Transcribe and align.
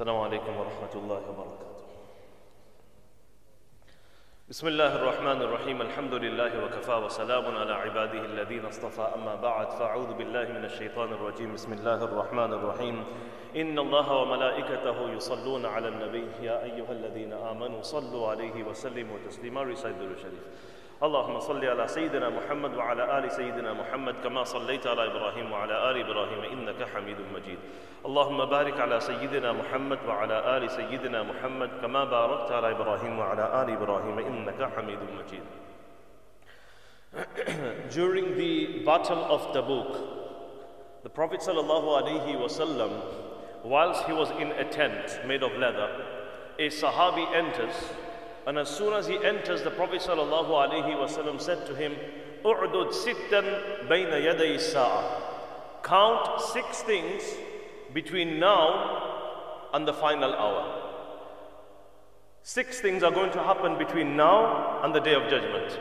السلام 0.00 0.20
عليكم 0.20 0.56
ورحمة 0.56 0.94
الله 0.94 1.20
وبركاته. 1.28 1.84
بسم 4.48 4.66
الله 4.68 4.96
الرحمن 4.96 5.42
الرحيم. 5.42 5.82
الحمد 5.82 6.14
لله 6.14 6.64
وكفى 6.64 6.94
وسلام 7.04 7.44
على 7.56 7.72
عباده 7.72 8.24
الذين 8.24 8.64
اصطفى. 8.64 9.12
أما 9.20 9.34
بعد 9.34 9.68
فأعوذ 9.76 10.16
بالله 10.16 10.56
من 10.56 10.64
الشيطان 10.64 11.12
الرجيم. 11.12 11.52
بسم 11.52 11.72
الله 11.72 12.04
الرحمن 12.04 12.52
الرحيم. 12.52 13.04
إن 13.56 13.78
الله 13.78 14.12
وملائكته 14.12 15.10
يصلون 15.10 15.66
على 15.66 15.88
النبي. 15.88 16.48
يا 16.48 16.64
أيها 16.64 16.92
الذين 16.92 17.32
آمنوا 17.32 17.82
صلوا 17.82 18.28
عليه 18.28 18.64
وسلموا 18.64 19.18
تسليما. 19.28 19.62
رسالة 19.68 20.00
الشريف 20.00 20.44
اللهم 21.02 21.40
صل 21.40 21.64
على 21.64 21.88
سيدنا 21.88 22.28
محمد 22.28 22.74
وعلى 22.76 23.18
آل 23.18 23.32
سيدنا 23.32 23.72
محمد 23.72 24.14
كما 24.24 24.44
صليت 24.44 24.86
على 24.86 25.06
إبراهيم 25.06 25.52
وعلى 25.52 25.90
آل 25.90 26.00
إبراهيم 26.00 26.40
إنك 26.52 26.88
حميد 26.94 27.16
مجيد. 27.34 27.58
اللهم 28.06 28.44
بارك 28.44 28.80
على 28.80 29.00
سيدنا 29.00 29.52
محمد 29.52 29.98
وعلى 30.08 30.56
آل 30.56 30.70
سيدنا 30.70 31.22
محمد 31.22 31.70
كما 31.82 32.04
باركت 32.04 32.52
على 32.52 32.70
إبراهيم 32.70 33.18
وعلى 33.18 33.62
آل 33.62 33.70
إبراهيم 33.72 34.18
إنك 34.18 34.70
حميد 34.76 34.98
مجيد. 35.18 35.42
During 37.96 38.36
the 38.36 38.84
Battle 38.84 39.24
of 39.24 39.40
Tabuk, 39.54 39.96
the 41.02 41.08
Prophet 41.08 41.40
ﷺ, 41.40 42.90
whilst 43.64 44.04
he 44.04 44.12
was 44.12 44.30
in 44.38 44.52
a 44.52 44.64
tent 44.70 45.18
made 45.26 45.42
of 45.42 45.52
leather, 45.56 45.88
a 46.58 46.68
Sahabi 46.68 47.24
enters 47.34 47.74
and 48.46 48.58
as 48.58 48.68
soon 48.68 48.92
as 48.94 49.06
he 49.06 49.16
enters, 49.24 49.62
the 49.62 49.70
Prophet 49.70 50.00
ﷺ 50.00 51.40
said 51.40 51.66
to 51.66 51.74
him, 51.74 51.94
U'dud 52.44 52.92
sittan 52.92 53.88
bayna 53.88 54.20
yaday. 54.20 54.58
Count 55.82 56.40
six 56.40 56.82
things 56.82 57.22
between 57.92 58.38
now 58.38 59.68
and 59.74 59.86
the 59.86 59.92
final 59.92 60.32
hour. 60.34 60.80
Six 62.42 62.80
things 62.80 63.02
are 63.02 63.12
going 63.12 63.32
to 63.32 63.42
happen 63.42 63.76
between 63.76 64.16
now 64.16 64.82
and 64.82 64.94
the 64.94 65.00
day 65.00 65.14
of 65.14 65.28
judgment. 65.28 65.78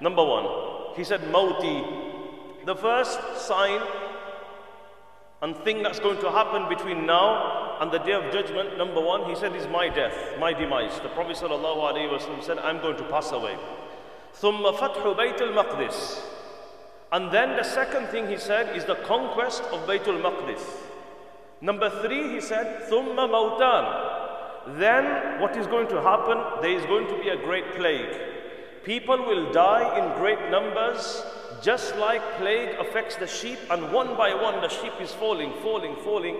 Number 0.00 0.24
one, 0.24 0.94
he 0.96 1.04
said, 1.04 1.20
Mauti. 1.22 2.66
The 2.66 2.76
first 2.76 3.20
sign 3.36 3.80
and 5.42 5.56
thing 5.58 5.82
that's 5.82 6.00
going 6.00 6.20
to 6.20 6.30
happen 6.30 6.68
between 6.68 7.06
now 7.06 7.53
and 7.81 7.91
the 7.91 7.99
day 7.99 8.13
of 8.13 8.31
judgment, 8.31 8.77
number 8.77 9.01
one, 9.01 9.29
he 9.29 9.35
said, 9.35 9.55
is 9.55 9.67
my 9.67 9.89
death, 9.89 10.15
my 10.39 10.53
demise. 10.53 10.99
The 10.99 11.09
Prophet 11.09 11.37
ﷺ 11.37 12.43
said, 12.43 12.59
I'm 12.59 12.79
going 12.81 12.97
to 12.97 13.03
pass 13.03 13.31
away. 13.31 13.57
ثم 14.41 14.71
فتح 14.71 15.03
بيت 15.17 15.41
المقدس. 15.41 16.21
And 17.11 17.31
then 17.31 17.55
the 17.55 17.63
second 17.63 18.07
thing 18.07 18.27
he 18.27 18.37
said 18.37 18.75
is 18.75 18.85
the 18.85 18.95
conquest 18.95 19.63
of 19.71 19.87
Baytul 19.87 20.21
Maqdis. 20.21 20.61
Number 21.61 21.89
three, 22.01 22.33
he 22.33 22.41
said, 22.41 22.83
ثم 22.89 23.15
موتان. 23.15 24.77
Then 24.77 25.41
what 25.41 25.57
is 25.57 25.65
going 25.67 25.87
to 25.87 26.01
happen? 26.01 26.37
There 26.61 26.77
is 26.77 26.85
going 26.85 27.07
to 27.07 27.17
be 27.19 27.29
a 27.29 27.37
great 27.37 27.75
plague. 27.75 28.15
People 28.83 29.17
will 29.17 29.51
die 29.51 29.97
in 29.97 30.19
great 30.19 30.49
numbers 30.51 31.23
just 31.61 31.95
like 31.97 32.21
plague 32.37 32.75
affects 32.79 33.15
the 33.17 33.27
sheep, 33.27 33.59
and 33.69 33.91
one 33.91 34.15
by 34.15 34.33
one 34.33 34.61
the 34.61 34.69
sheep 34.69 34.93
is 35.01 35.13
falling, 35.13 35.51
falling, 35.61 35.95
falling. 36.03 36.37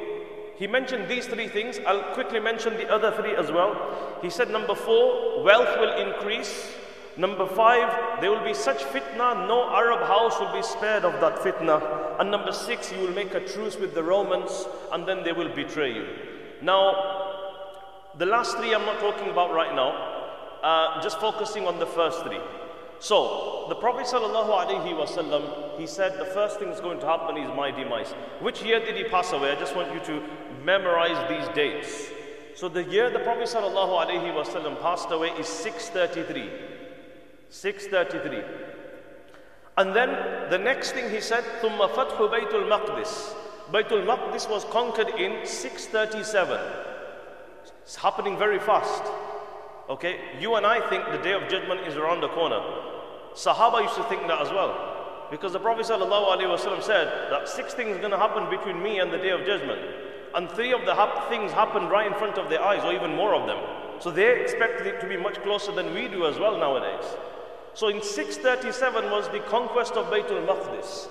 he 0.57 0.67
mentioned 0.67 1.09
these 1.09 1.27
three 1.27 1.49
things. 1.49 1.81
I'll 1.87 2.15
quickly 2.15 2.41
mention 2.41 2.75
the 2.75 2.89
other 2.89 3.11
three 3.11 3.35
as 3.35 3.51
well. 3.51 4.19
He 4.23 4.31
said, 4.31 4.51
number 4.51 4.75
four, 4.75 5.43
wealth 5.43 5.79
will 5.79 5.95
increase. 5.97 6.73
Number 7.17 7.47
five, 7.47 8.21
there 8.21 8.31
will 8.31 8.45
be 8.45 8.55
such 8.55 8.79
fitna, 8.79 9.47
no 9.47 9.71
Arab 9.71 10.01
house 10.01 10.39
will 10.41 10.53
be 10.53 10.63
spared 10.63 11.05
of 11.05 11.21
that 11.21 11.37
fitna. 11.37 12.21
And 12.21 12.31
number 12.31 12.51
six, 12.51 12.93
you 12.93 12.99
will 12.99 13.15
make 13.15 13.35
a 13.35 13.41
truce 13.41 13.77
with 13.77 13.95
the 13.95 14.03
Romans, 14.03 14.67
and 14.93 15.07
then 15.07 15.23
they 15.23 15.33
will 15.33 15.49
betray 15.55 15.95
you. 15.95 16.07
Now, 16.61 18.11
the 18.19 18.27
last 18.27 18.57
three 18.57 18.75
I'm 18.75 18.85
not 18.85 18.99
talking 18.99 19.31
about 19.31 19.53
right 19.53 19.75
now, 19.75 19.91
uh, 20.63 21.03
just 21.03 21.21
focusing 21.21 21.67
on 21.67 21.79
the 21.79 21.87
first 21.87 22.23
three. 22.25 22.41
So, 23.04 23.66
the 23.70 23.76
Prophet 23.76 24.06
ﷺ, 24.06 25.80
he 25.80 25.88
said 25.88 26.20
the 26.20 26.26
first 26.26 26.60
thing 26.60 26.70
that's 26.70 26.82
going 26.82 27.00
to 27.00 27.06
happen 27.06 27.38
is 27.38 27.48
my 27.56 27.72
demise. 27.72 28.12
Which 28.42 28.62
year 28.62 28.80
did 28.80 28.96
he 28.96 29.06
pass 29.06 29.32
away? 29.32 29.52
I 29.52 29.56
just 29.56 29.76
want 29.76 29.94
you 29.94 30.00
to 30.02 30.22
memorize 30.64 31.30
these 31.30 31.48
dates. 31.56 32.10
So, 32.56 32.68
the 32.68 32.84
year 32.84 33.10
the 33.10 33.20
Prophet 33.20 33.48
ﷺ 33.48 34.82
passed 34.82 35.12
away 35.12 35.30
is 35.40 35.48
633. 35.48 36.50
633. 37.50 38.44
And 39.78 39.96
then 39.96 40.50
the 40.50 40.58
next 40.58 40.92
thing 40.92 41.10
he 41.10 41.22
said, 41.22 41.44
ثُمَّ 41.62 41.78
فَتْحُ 41.78 42.18
بَيْتُ 42.18 42.52
الْمَقْدِسِ 42.52 43.36
Baytul 43.72 44.04
Maqdis 44.04 44.50
was 44.50 44.66
conquered 44.66 45.10
in 45.10 45.46
637. 45.46 46.60
It's 47.84 47.96
happening 47.96 48.38
very 48.38 48.60
fast. 48.60 49.04
Okay, 49.90 50.20
you 50.40 50.56
and 50.56 50.66
I 50.66 50.88
think 50.90 51.06
the 51.12 51.20
day 51.20 51.34
of 51.34 51.48
judgment 51.50 51.82
is 51.88 51.96
around 51.96 52.22
the 52.22 52.30
corner. 52.30 52.60
Sahaba 53.35 53.83
used 53.83 53.97
to 53.97 54.05
think 54.05 54.27
that 54.29 54.41
as 54.41 54.51
well. 54.51 55.27
Because 55.31 55.53
the 55.53 55.59
Prophet 55.59 55.87
ﷺ 55.87 56.83
said 56.83 57.31
that 57.31 57.49
six 57.49 57.75
things 57.75 57.97
are 57.97 58.01
going 58.01 58.13
to 58.13 58.19
happen 58.19 58.49
between 58.51 58.83
me 58.83 59.01
and 59.01 59.13
the 59.13 59.19
day 59.19 59.31
of 59.31 59.45
judgment. 59.45 59.81
And 60.35 60.51
three 60.51 60.73
of 60.73 60.85
the 60.85 60.95
things 61.29 61.53
happened 61.53 61.91
right 61.91 62.07
in 62.07 62.15
front 62.15 62.39
of 62.39 62.49
their 62.49 62.63
eyes, 62.63 62.85
or 62.85 62.93
even 62.93 63.15
more 63.15 63.35
of 63.35 63.47
them. 63.47 63.59
So 64.01 64.11
they 64.11 64.41
expected 64.41 64.87
it 64.87 65.01
to 65.01 65.09
be 65.09 65.17
much 65.17 65.43
closer 65.43 65.73
than 65.73 65.95
we 65.95 66.09
do 66.09 66.27
as 66.27 66.39
well 66.39 66.59
nowadays. 66.59 67.05
So 67.75 67.89
in 67.89 68.03
637 68.03 69.11
was 69.11 69.29
the 69.29 69.41
conquest 69.41 69.95
of 69.95 70.07
Baytul 70.07 70.47
Maqdis. 70.47 71.09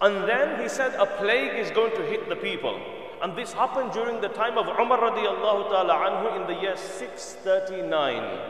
And 0.00 0.28
then 0.28 0.60
he 0.62 0.68
said 0.68 0.94
a 0.94 1.06
plague 1.06 1.58
is 1.58 1.70
going 1.70 1.94
to 1.96 2.02
hit 2.02 2.28
the 2.28 2.36
people. 2.36 2.78
And 3.22 3.34
this 3.36 3.52
happened 3.52 3.92
during 3.92 4.20
the 4.20 4.28
time 4.28 4.58
of 4.58 4.66
Umar 4.66 4.98
radiallahu 4.98 5.70
ta'ala 5.70 5.94
anhu 5.94 6.40
in 6.40 6.46
the 6.46 6.60
year 6.60 6.76
639. 6.76 8.40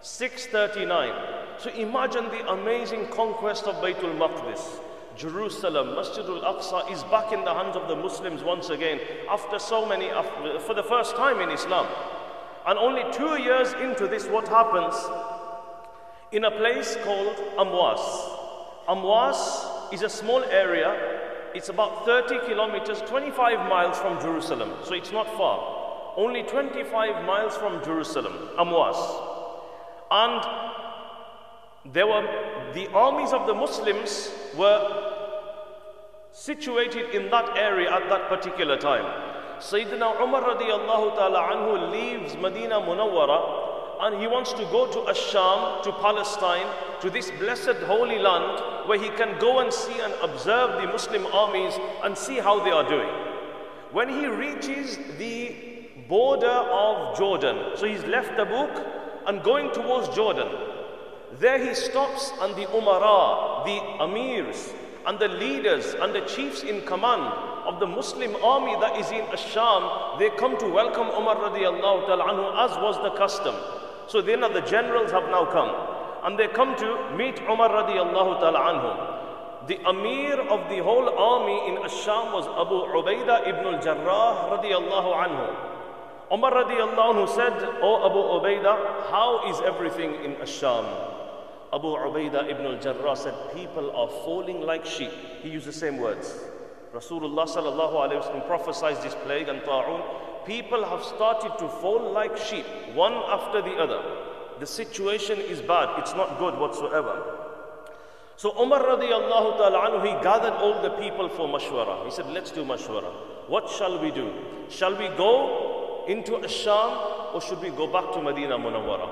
639. 0.00 1.39
So 1.60 1.70
imagine 1.70 2.24
the 2.24 2.50
amazing 2.52 3.08
conquest 3.08 3.64
of 3.64 3.76
Baytul 3.76 4.16
Maqdis. 4.16 4.80
Jerusalem, 5.16 5.88
Masjidul 5.88 6.42
Aqsa 6.42 6.90
is 6.90 7.02
back 7.04 7.32
in 7.32 7.44
the 7.44 7.52
hands 7.52 7.76
of 7.76 7.88
the 7.88 7.96
Muslims 7.96 8.42
once 8.42 8.70
again 8.70 8.98
after 9.28 9.58
so 9.58 9.84
many, 9.84 10.08
for 10.60 10.74
the 10.74 10.82
first 10.82 11.16
time 11.16 11.40
in 11.40 11.50
Islam. 11.50 11.86
And 12.66 12.78
only 12.78 13.02
two 13.12 13.42
years 13.42 13.72
into 13.74 14.06
this, 14.06 14.26
what 14.26 14.48
happens? 14.48 14.94
In 16.32 16.44
a 16.44 16.50
place 16.50 16.96
called 17.04 17.36
Amwas. 17.58 18.00
Amwas 18.88 19.92
is 19.92 20.02
a 20.02 20.08
small 20.08 20.42
area 20.44 21.20
it's 21.52 21.68
about 21.68 22.04
30 22.04 22.46
kilometers, 22.46 23.00
25 23.02 23.68
miles 23.68 23.98
from 23.98 24.20
Jerusalem. 24.20 24.72
So 24.84 24.94
it's 24.94 25.10
not 25.10 25.26
far. 25.36 26.14
Only 26.16 26.44
25 26.44 27.24
miles 27.24 27.56
from 27.56 27.82
Jerusalem, 27.82 28.50
Amwas. 28.56 28.96
And 30.12 30.79
there 31.92 32.06
were 32.06 32.22
the 32.74 32.88
armies 32.92 33.32
of 33.32 33.46
the 33.46 33.54
Muslims 33.54 34.30
were 34.56 35.10
situated 36.32 37.14
in 37.14 37.30
that 37.30 37.56
area 37.56 37.90
at 37.92 38.08
that 38.08 38.28
particular 38.28 38.76
time. 38.76 39.04
Sayyidina 39.58 40.20
Umar 40.22 40.42
radiallahu 40.42 41.16
ta'ala 41.16 41.40
anhu 41.52 41.90
leaves 41.92 42.34
Medina 42.36 42.80
Munawwara 42.80 43.68
and 44.02 44.18
he 44.20 44.26
wants 44.26 44.52
to 44.54 44.64
go 44.66 44.86
to 44.90 44.98
Asham, 45.12 45.82
to 45.82 45.92
Palestine, 45.92 46.66
to 47.02 47.10
this 47.10 47.30
blessed 47.32 47.76
holy 47.84 48.18
land 48.18 48.88
where 48.88 48.98
he 48.98 49.10
can 49.10 49.38
go 49.38 49.58
and 49.58 49.70
see 49.72 50.00
and 50.00 50.14
observe 50.22 50.80
the 50.80 50.88
Muslim 50.88 51.26
armies 51.26 51.74
and 52.02 52.16
see 52.16 52.38
how 52.38 52.64
they 52.64 52.70
are 52.70 52.88
doing. 52.88 53.10
When 53.92 54.08
he 54.08 54.26
reaches 54.26 54.98
the 55.18 55.54
border 56.08 56.46
of 56.46 57.18
Jordan, 57.18 57.76
so 57.76 57.86
he's 57.86 58.04
left 58.04 58.30
Tabuk 58.38 58.72
and 59.26 59.42
going 59.42 59.70
towards 59.72 60.08
Jordan, 60.16 60.48
there 61.38 61.64
he 61.64 61.74
stops 61.74 62.32
and 62.40 62.56
the 62.56 62.66
Umara, 62.66 63.64
the 63.64 63.78
Amirs, 64.02 64.74
and 65.06 65.18
the 65.18 65.28
leaders 65.28 65.94
and 65.94 66.14
the 66.14 66.20
chiefs 66.22 66.62
in 66.62 66.80
command 66.82 67.22
of 67.66 67.78
the 67.78 67.86
Muslim 67.86 68.34
army 68.42 68.74
that 68.80 68.96
is 68.98 69.10
in 69.10 69.24
Asham, 69.26 70.18
they 70.18 70.30
come 70.30 70.58
to 70.58 70.68
welcome 70.68 71.08
Umar 71.08 71.36
radiallahu 71.36 72.06
ta'ala 72.06 72.24
anhu 72.24 72.64
as 72.64 72.76
was 72.78 72.96
the 73.02 73.10
custom. 73.16 73.54
So 74.08 74.20
then 74.20 74.40
the 74.40 74.60
generals 74.62 75.10
have 75.12 75.24
now 75.30 75.46
come 75.46 75.70
and 76.24 76.38
they 76.38 76.48
come 76.48 76.76
to 76.76 77.16
meet 77.16 77.38
Umar 77.40 77.70
radiallahu 77.70 78.40
ta'ala 78.40 78.58
anhu. 78.58 79.68
The 79.68 79.78
Amir 79.88 80.40
of 80.40 80.68
the 80.68 80.82
whole 80.82 81.08
army 81.08 81.68
in 81.68 81.76
Asham 81.82 82.32
was 82.32 82.46
Abu 82.58 82.90
Ubaidah 82.90 83.46
ibn 83.46 83.74
al-Jarrah 83.74 84.58
radiallahu 84.58 85.10
anhu. 85.14 85.46
Umar 86.32 86.52
radiallahu 86.52 87.14
anhu 87.14 87.28
said, 87.28 87.54
O 87.82 88.04
Abu 88.04 88.18
Ubaidah, 88.18 89.10
how 89.10 89.48
is 89.48 89.60
everything 89.60 90.14
in 90.24 90.34
Asham? 90.36 90.84
Abu 91.72 91.86
Ubaidah 91.86 92.50
ibn 92.50 92.66
al-Jarrah 92.66 93.16
said, 93.16 93.34
people 93.54 93.90
are 93.96 94.08
falling 94.08 94.60
like 94.60 94.84
sheep. 94.84 95.10
He 95.42 95.50
used 95.50 95.66
the 95.66 95.72
same 95.72 95.98
words. 95.98 96.34
Rasulullah 96.92 97.46
sallallahu 97.46 97.94
alayhi 97.94 98.34
wa 98.34 98.40
prophesied 98.40 99.00
this 99.02 99.14
plague 99.24 99.48
and 99.48 99.62
ta'un 99.62 100.02
people 100.46 100.84
have 100.84 101.02
started 101.04 101.52
to 101.58 101.68
fall 101.68 102.12
like 102.12 102.36
sheep, 102.36 102.66
one 102.94 103.12
after 103.12 103.62
the 103.62 103.74
other. 103.76 104.02
The 104.58 104.66
situation 104.66 105.38
is 105.38 105.60
bad, 105.60 105.98
it's 105.98 106.14
not 106.14 106.38
good 106.38 106.58
whatsoever. 106.58 107.36
So 108.36 108.50
Umar 108.60 108.82
radiallahu 108.82 109.58
ta'ala 109.58 109.78
anhu, 109.90 110.06
he 110.06 110.22
gathered 110.24 110.54
all 110.54 110.82
the 110.82 110.90
people 110.90 111.28
for 111.28 111.46
mashwara. 111.48 112.04
He 112.04 112.10
said, 112.10 112.26
let's 112.28 112.50
do 112.50 112.64
mashwara. 112.64 113.12
What 113.48 113.68
shall 113.68 113.98
we 114.00 114.10
do? 114.10 114.32
Shall 114.68 114.96
we 114.96 115.08
go 115.16 116.04
into 116.08 116.32
Asham 116.32 117.34
or 117.34 117.40
should 117.40 117.60
we 117.60 117.70
go 117.70 117.86
back 117.86 118.12
to 118.14 118.22
Medina 118.22 118.58
Munawwara? 118.58 119.08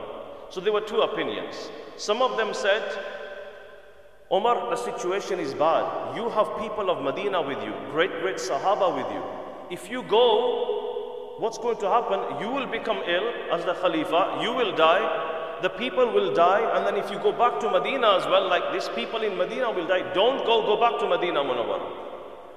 So 0.50 0.61
there 0.61 0.72
were 0.72 0.81
two 0.81 1.00
opinions. 1.02 1.70
Some 1.99 2.23
of 2.23 2.37
them 2.37 2.55
said, 2.55 2.83
Omar, 4.31 4.71
the 4.71 4.77
situation 4.77 5.41
is 5.41 5.53
bad. 5.53 6.17
You 6.17 6.29
have 6.31 6.47
people 6.61 6.91
of 6.91 7.03
Medina 7.03 7.43
with 7.43 7.61
you, 7.62 7.75
great, 7.91 8.12
great 8.21 8.37
Sahaba 8.37 8.95
with 8.95 9.11
you. 9.12 9.23
If 9.69 9.91
you 9.91 10.05
go, 10.05 11.37
what's 11.41 11.59
going 11.59 11.79
to 11.79 11.89
happen? 11.89 12.41
You 12.41 12.53
will 12.53 12.67
become 12.67 12.99
ill 12.99 13.29
as 13.53 13.65
the 13.65 13.75
Khalifa, 13.75 14.39
you 14.41 14.53
will 14.53 14.77
die, 14.77 15.59
the 15.61 15.71
people 15.71 16.12
will 16.12 16.33
die, 16.35 16.61
and 16.77 16.87
then 16.87 17.03
if 17.03 17.11
you 17.11 17.19
go 17.19 17.33
back 17.33 17.59
to 17.61 17.71
Medina 17.71 18.17
as 18.17 18.25
well, 18.27 18.49
like 18.49 18.73
these 18.73 18.89
people 18.91 19.23
in 19.23 19.37
Medina 19.37 19.73
will 19.73 19.89
die, 19.89 20.15
don't 20.15 20.47
go, 20.47 20.62
go 20.62 20.79
back 20.79 21.00
to 21.00 21.09
Medina 21.09 21.41
Munawwara. 21.41 22.06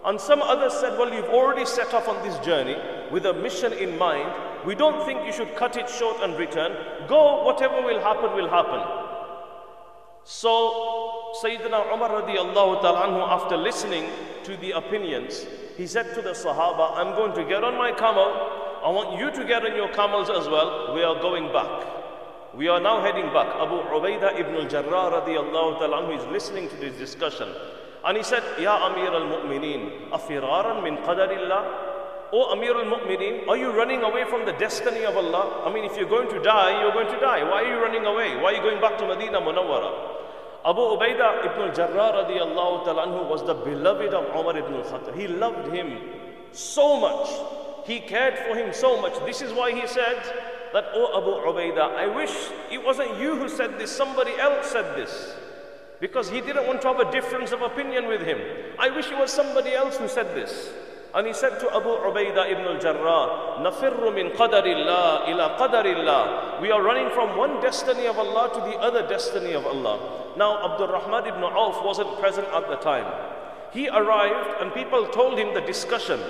And 0.06 0.22
some 0.22 0.44
others 0.44 0.74
said, 0.74 1.00
well, 1.00 1.12
you've 1.12 1.34
already 1.34 1.66
set 1.66 1.96
off 1.96 2.08
on 2.08 2.22
this 2.28 2.38
journey 2.46 2.76
with 3.12 3.26
a 3.26 3.34
mission 3.34 3.74
in 3.74 3.98
mind. 3.98 4.32
We 4.68 4.76
don't 4.76 5.04
think 5.06 5.26
you 5.26 5.34
should 5.34 5.56
cut 5.56 5.78
it 5.78 5.90
short 5.90 6.18
and 6.22 6.38
return. 6.38 6.76
Go, 7.08 7.44
whatever 7.44 7.82
will 7.82 8.00
happen, 8.02 8.36
will 8.36 8.50
happen. 8.50 9.11
So 10.24 11.34
Sayyidina 11.44 11.94
Umar 11.94 12.24
radiallahu 12.24 12.82
anhu, 12.84 13.28
after 13.28 13.58
listening 13.58 14.06
to 14.44 14.58
the 14.58 14.72
opinions, 14.72 15.46
he 15.78 15.88
said 15.88 16.14
to 16.16 16.22
the 16.22 16.32
Sahaba, 16.32 16.98
I'm 16.98 17.16
going 17.16 17.34
to 17.34 17.44
get 17.44 17.64
on 17.64 17.78
my 17.78 17.92
camel. 17.92 18.30
I 18.84 18.90
want 18.90 19.20
you 19.20 19.32
to 19.32 19.48
get 19.48 19.66
on 19.66 19.76
your 19.76 19.90
camels 19.90 20.30
as 20.30 20.48
well. 20.48 20.94
We 20.94 21.04
are 21.04 21.20
going 21.22 21.52
back. 21.54 21.88
We 22.54 22.68
are 22.68 22.80
now 22.80 23.02
heading 23.02 23.32
back. 23.34 23.48
Abu 23.56 23.80
Ubaidah 23.90 24.40
ibn 24.40 24.56
al-Jarrah 24.56 25.22
radiallahu 25.22 25.80
anhu 25.80 26.18
is 26.18 26.26
listening 26.32 26.68
to 26.70 26.76
this 26.76 26.96
discussion. 26.98 27.48
And 28.04 28.18
he 28.18 28.24
said, 28.24 28.44
Ya 28.60 28.88
Amir 28.88 29.14
al-Mu'mineen, 29.14 30.10
afiraran 30.10 30.84
min 30.84 30.98
qadarillah? 30.98 31.91
O 32.34 32.52
Amir 32.54 32.76
al-Mu'mineen, 32.76 33.48
are 33.50 33.58
you 33.58 33.72
running 33.72 34.04
away 34.04 34.24
from 34.24 34.46
the 34.46 34.54
destiny 34.54 35.04
of 35.04 35.18
Allah? 35.18 35.64
I 35.66 35.74
mean, 35.74 35.84
if 35.84 35.98
you're 35.98 36.08
going 36.08 36.30
to 36.30 36.42
die, 36.42 36.80
you're 36.82 36.94
going 36.94 37.12
to 37.14 37.20
die. 37.20 37.44
Why 37.44 37.64
are 37.64 37.76
you 37.76 37.82
running 37.84 38.06
away? 38.06 38.38
Why 38.38 38.54
are 38.54 38.56
you 38.56 38.62
going 38.62 38.80
back 38.80 38.98
to 39.00 39.08
Medina 39.08 39.42
Munawwara? 39.42 40.20
Abu 40.64 40.80
Ubaidah 40.80 41.44
ibn 41.44 41.62
al-Jarrah 41.68 42.24
radiallahu 42.24 42.86
ta'ala 42.86 43.28
was 43.28 43.44
the 43.44 43.54
beloved 43.54 44.14
of 44.14 44.34
Umar 44.34 44.56
ibn 44.56 44.76
al-Khattab. 44.76 45.18
He 45.18 45.28
loved 45.28 45.74
him 45.74 45.98
so 46.54 47.00
much. 47.02 47.28
He 47.86 48.00
cared 48.00 48.38
for 48.38 48.56
him 48.56 48.72
so 48.72 49.02
much. 49.02 49.14
This 49.26 49.42
is 49.42 49.52
why 49.52 49.74
he 49.74 49.86
said 49.88 50.22
that, 50.72 50.86
Oh 50.94 51.18
Abu 51.18 51.52
Ubaidah, 51.52 51.98
I 51.98 52.08
wish 52.08 52.32
it 52.72 52.82
wasn't 52.82 53.20
you 53.20 53.36
who 53.36 53.50
said 53.50 53.78
this, 53.78 53.92
somebody 53.92 54.32
else 54.40 54.72
said 54.72 54.96
this. 54.96 55.36
Because 56.00 56.30
he 56.30 56.40
didn't 56.40 56.66
want 56.66 56.82
to 56.84 56.88
have 56.88 57.00
a 57.00 57.12
difference 57.12 57.52
of 57.52 57.62
opinion 57.62 58.08
with 58.08 58.22
him. 58.22 58.40
I 58.80 58.90
wish 58.90 59.08
it 59.12 59.18
was 59.18 59.34
somebody 59.34 59.74
else 59.74 59.98
who 59.98 60.08
said 60.08 60.28
this. 60.34 60.72
And 61.17 61.27
he 61.27 61.33
said 61.33 61.59
to 61.61 61.75
Abu 61.75 61.89
Ubaidah 61.89 62.53
ibn 62.53 62.65
al-Jarrah, 62.65 63.65
نَفِرُّ 63.65 64.05
مِنْ 64.13 64.37
قَدَرِ 64.37 64.65
اللَّهِ 64.65 65.25
إِلَى 65.25 65.57
قَدَرِ 65.57 65.85
اللَّهِ 65.85 66.61
We 66.61 66.71
are 66.71 66.83
running 66.83 67.09
from 67.11 67.39
one 67.39 67.59
destiny 67.63 68.07
of 68.07 68.19
Allah 68.19 68.51
to 68.53 68.61
the 68.61 68.77
other 68.77 69.07
destiny 69.09 69.55
of 69.55 69.65
Allah. 69.65 70.35
Now 70.37 70.63
Abdul 70.73 70.89
Rahman 70.89 71.27
ibn 71.27 71.43
Auf 71.43 71.83
wasn't 71.83 72.21
present 72.21 72.47
at 72.53 72.69
the 72.69 72.77
time. 72.77 73.07
He 73.73 73.89
arrived 73.89 74.61
and 74.61 74.75
people 74.75 75.07
told 75.09 75.39
him 75.39 75.55
the 75.55 75.63
discussion. 75.63 76.21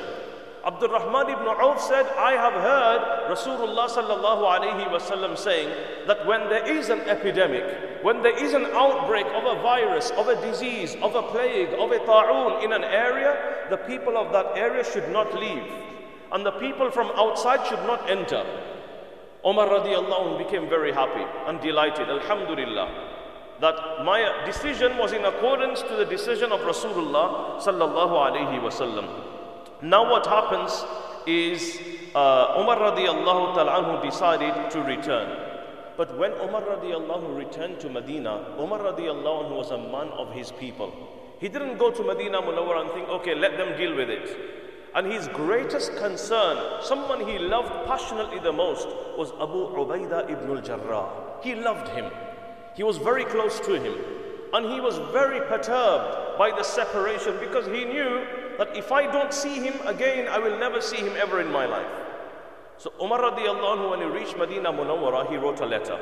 Abdul 0.64 0.90
Rahman 0.90 1.30
ibn 1.30 1.48
Auf 1.48 1.82
said, 1.82 2.06
I 2.18 2.34
have 2.34 2.54
heard 2.54 3.32
Rasulullah 3.34 3.90
sallallahu 3.90 4.46
alayhi 4.46 4.92
wasallam 4.94 5.36
saying 5.36 5.70
that 6.06 6.26
when 6.28 6.50
there 6.50 6.66
is 6.72 6.90
an 6.90 7.00
epidemic, 7.02 8.04
when 8.04 8.22
there 8.22 8.38
is 8.38 8.54
an 8.54 8.66
outbreak 8.68 9.26
of 9.34 9.44
a 9.46 9.60
virus, 9.64 10.12
of 10.12 10.28
a 10.28 10.40
disease, 10.42 10.96
of 11.02 11.16
a 11.16 11.24
plague, 11.24 11.70
of 11.80 11.92
a 11.92 11.98
ta'un 12.06 12.64
in 12.64 12.74
an 12.74 12.84
area, 12.84 13.66
the 13.72 13.78
people 13.78 14.18
of 14.18 14.32
that 14.34 14.56
area 14.56 14.84
should 14.84 15.10
not 15.10 15.34
leave. 15.34 15.64
And 16.32 16.46
the 16.46 16.52
people 16.52 16.92
from 16.92 17.12
outside 17.16 17.66
should 17.68 17.84
not 17.88 18.08
enter. 18.08 18.46
Umar 19.44 19.68
radiallahu 19.68 20.38
became 20.38 20.70
very 20.70 20.94
happy 20.94 21.26
and 21.48 21.60
delighted. 21.60 22.08
Alhamdulillah 22.08 23.10
that 23.62 24.04
my 24.04 24.42
decision 24.44 24.98
was 24.98 25.14
in 25.14 25.24
accordance 25.24 25.84
to 25.84 25.96
the 25.96 26.06
decision 26.06 26.52
of 26.52 26.60
Rasulullah 26.62 27.62
sallallahu 27.62 28.18
alaihi 28.18 28.60
wasallam. 28.60 29.41
Now 29.82 30.10
what 30.10 30.26
happens 30.28 30.86
is 31.26 31.80
uh, 32.14 32.56
Umar 32.60 32.78
radiallahu 32.78 33.56
ta'ala 33.56 34.02
decided 34.04 34.70
to 34.72 34.82
return. 34.82 35.38
But 35.98 36.18
when 36.18 36.32
Umar 36.34 36.62
radiallahu 36.62 37.36
returned 37.36 37.80
to 37.82 37.90
Medina, 37.90 38.46
Umar 38.60 38.80
radiallahu 38.80 39.56
was 39.56 39.72
a 39.72 39.78
man 39.78 40.10
of 40.10 40.34
his 40.34 40.52
people. 40.52 40.92
He 41.40 41.50
didn't 41.50 41.78
go 41.78 41.90
to 41.90 42.04
Medina 42.04 42.42
Munawwar 42.42 42.82
and 42.82 42.92
think, 42.92 43.10
okay, 43.10 43.34
let 43.34 43.58
them 43.58 43.76
deal 43.78 43.96
with 43.96 44.10
it. 44.10 44.38
And 44.94 45.12
his 45.12 45.28
greatest 45.30 45.96
concern, 45.98 46.84
someone 46.84 47.26
he 47.26 47.40
loved 47.40 47.88
passionately 47.88 48.40
the 48.40 48.52
most, 48.52 48.88
was 49.18 49.32
Abu 49.40 49.74
Ubaidah 49.74 50.30
ibn 50.30 50.50
al-Jarrah. 50.50 51.42
He 51.42 51.56
loved 51.56 51.88
him. 51.90 52.12
He 52.76 52.84
was 52.84 52.98
very 52.98 53.26
close 53.26 53.60
to 53.62 53.80
him. 53.82 53.96
And 54.54 54.72
he 54.72 54.82
was 54.82 54.98
very 55.12 55.40
perturbed 55.48 56.38
by 56.38 56.52
the 56.52 56.64
separation 56.64 57.38
because 57.40 57.66
he 57.68 57.86
knew 57.86 58.26
that 58.62 58.78
if 58.78 58.92
I 58.92 59.08
don't 59.12 59.34
see 59.34 59.56
him 59.56 59.74
again, 59.88 60.28
I 60.28 60.38
will 60.38 60.60
never 60.60 60.82
see 60.82 60.98
him 60.98 61.14
ever 61.18 61.42
in 61.42 61.52
my 61.52 61.66
life. 61.66 61.88
So 62.78 62.94
Umar 63.02 63.20
radiallahu 63.20 63.74
anhu, 63.76 63.90
when 63.90 64.02
he 64.02 64.06
reached 64.06 64.38
Medina 64.38 64.72
Munawwara, 64.72 65.28
he 65.32 65.38
wrote 65.38 65.62
a 65.62 65.66
letter. 65.66 65.98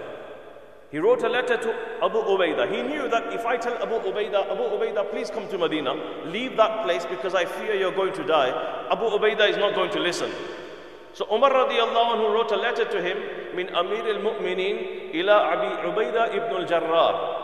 He 0.92 1.00
wrote 1.00 1.24
a 1.24 1.30
letter 1.30 1.56
to 1.56 1.70
Abu 2.04 2.20
Ubaidah. 2.20 2.70
He 2.70 2.82
knew 2.82 3.08
that 3.08 3.32
if 3.32 3.46
I 3.46 3.56
tell 3.56 3.82
Abu 3.82 4.02
Ubaidah, 4.12 4.52
Abu 4.52 4.64
Ubaidah, 4.76 5.10
please 5.10 5.30
come 5.30 5.48
to 5.48 5.58
Medina, 5.58 5.94
leave 6.26 6.58
that 6.58 6.84
place 6.84 7.06
because 7.06 7.34
I 7.34 7.46
fear 7.46 7.76
you're 7.76 7.96
going 7.96 8.12
to 8.20 8.28
die, 8.28 8.52
Abu 8.92 9.06
Ubaidah 9.06 9.50
is 9.50 9.56
not 9.56 9.74
going 9.74 9.92
to 9.92 10.00
listen. 10.02 10.30
So 11.14 11.32
Umar 11.32 11.52
radiallahu 11.52 12.12
anhu 12.18 12.34
wrote 12.34 12.52
a 12.52 12.58
letter 12.58 12.84
to 12.84 13.02
him, 13.02 13.56
Min 13.56 13.70
Amir 13.70 14.04
al-Mu'mineen 14.04 15.16
ila 15.16 15.56
Abi 15.56 15.72
Ubaidah 15.88 16.36
ibn 16.36 16.58
al-Jarrah. 16.64 17.38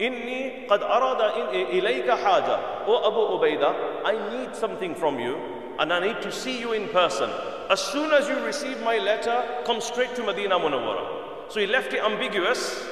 Inni 0.00 0.66
qad 0.68 0.80
arada 0.82 1.34
ilayka 1.70 2.16
haja. 2.16 2.84
O 2.86 2.98
Abu 3.06 3.38
Ubaidah, 3.38 4.04
I 4.04 4.36
need 4.36 4.56
something 4.56 4.94
from 4.94 5.18
you 5.18 5.38
and 5.78 5.92
I 5.92 6.00
need 6.00 6.22
to 6.22 6.32
see 6.32 6.58
you 6.58 6.72
in 6.72 6.88
person. 6.88 7.30
As 7.70 7.80
soon 7.80 8.12
as 8.12 8.28
you 8.28 8.38
receive 8.44 8.80
my 8.82 8.98
letter, 8.98 9.62
come 9.64 9.80
straight 9.80 10.14
to 10.16 10.22
Medina 10.24 10.58
Munawwara. 10.58 11.50
So 11.50 11.60
he 11.60 11.66
left 11.66 11.92
it 11.92 12.02
ambiguous 12.02 12.86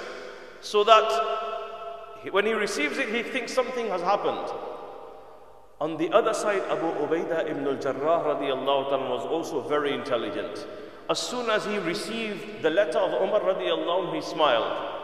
so 0.61 0.85
that 0.85 1.11
when 2.31 2.47
he 2.47 2.53
receives 2.53 2.99
it, 2.99 3.09
he 3.09 3.23
thinks 3.23 3.53
something 3.53 3.89
has 3.89 4.01
happened. 4.01 4.53
On 5.81 5.97
the 5.97 6.13
other 6.13 6.33
side, 6.33 6.63
Abu 6.71 6.87
Ubaidah 6.87 7.51
ibn 7.51 7.67
al-Jarrah 7.67 8.37
radiallahu 8.37 8.91
ta'ala 8.91 9.11
was 9.11 9.27
also 9.27 9.67
very 9.69 9.93
intelligent. 9.93 10.65
As 11.11 11.19
soon 11.19 11.51
as 11.51 11.65
he 11.65 11.79
received 11.79 12.63
the 12.63 12.71
letter 12.71 12.99
of 12.99 13.21
Umar 13.21 13.41
radiallahu 13.41 14.15
he 14.15 14.23
smiled. 14.23 15.02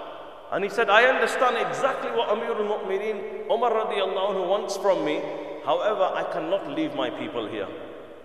And 0.51 0.65
he 0.65 0.71
said, 0.71 0.89
I 0.89 1.05
understand 1.05 1.57
exactly 1.59 2.11
what 2.11 2.31
Amir 2.31 2.53
al-Mu'mineen 2.53 3.51
Umar 3.51 3.71
radiallahu 3.71 4.33
anhu 4.33 4.49
wants 4.49 4.77
from 4.77 5.05
me. 5.05 5.21
However, 5.65 6.05
I 6.15 6.25
cannot 6.33 6.71
leave 6.71 6.95
my 6.95 7.11
people 7.11 7.47
here. 7.47 7.69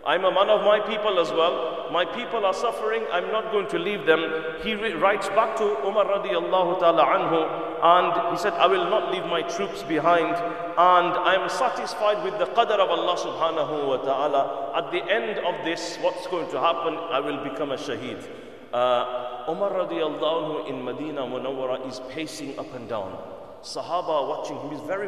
I'm 0.06 0.26
a 0.26 0.32
man 0.32 0.50
of 0.50 0.62
my 0.64 0.82
people 0.82 1.18
as 1.20 1.32
well. 1.32 1.90
My 1.92 2.04
people 2.04 2.46
are 2.46 2.54
suffering. 2.54 3.04
I'm 3.12 3.32
not 3.32 3.52
going 3.54 3.68
to 3.68 3.80
leave 3.80 4.06
them. 4.06 4.20
He 4.62 4.74
writes 4.76 5.30
back 5.30 5.56
to 5.58 5.64
Umar 5.88 6.04
radiallahu 6.06 6.80
ta'ala 6.80 7.04
anhu 7.06 7.40
and 7.84 8.32
he 8.32 8.38
said, 8.38 8.54
I 8.54 8.68
will 8.68 8.90
not 8.90 9.14
leave 9.14 9.26
my 9.26 9.42
troops 9.44 9.84
behind 9.84 10.36
and 10.36 11.14
I'm 11.32 11.48
satisfied 11.50 12.24
with 12.24 12.38
the 12.38 12.48
qadr 12.48 12.80
of 12.80 12.90
Allah 12.90 13.16
subhanahu 13.16 13.88
wa 13.88 13.98
ta'ala. 13.98 14.74
At 14.76 14.92
the 14.92 15.04
end 15.10 15.40
of 15.40 15.64
this, 15.64 15.98
what's 16.02 16.28
going 16.28 16.52
to 16.52 16.60
happen? 16.60 16.96
I 16.96 17.22
will 17.22 17.42
become 17.44 17.72
a 17.72 17.78
shaheed. 17.78 18.28
Uh, 18.74 19.33
Umar 19.50 19.72
radiallahu 19.72 20.70
in 20.70 20.84
Medina 20.84 21.22
Munawwara 21.22 21.88
is 21.88 22.02
pacing 22.10 22.58
up 22.60 22.74
and 22.74 22.88
down. 22.88 23.18
Sahaba 23.62 24.28
watching 24.28 24.60
him 24.60 24.74
is 24.74 24.82
very, 24.82 25.08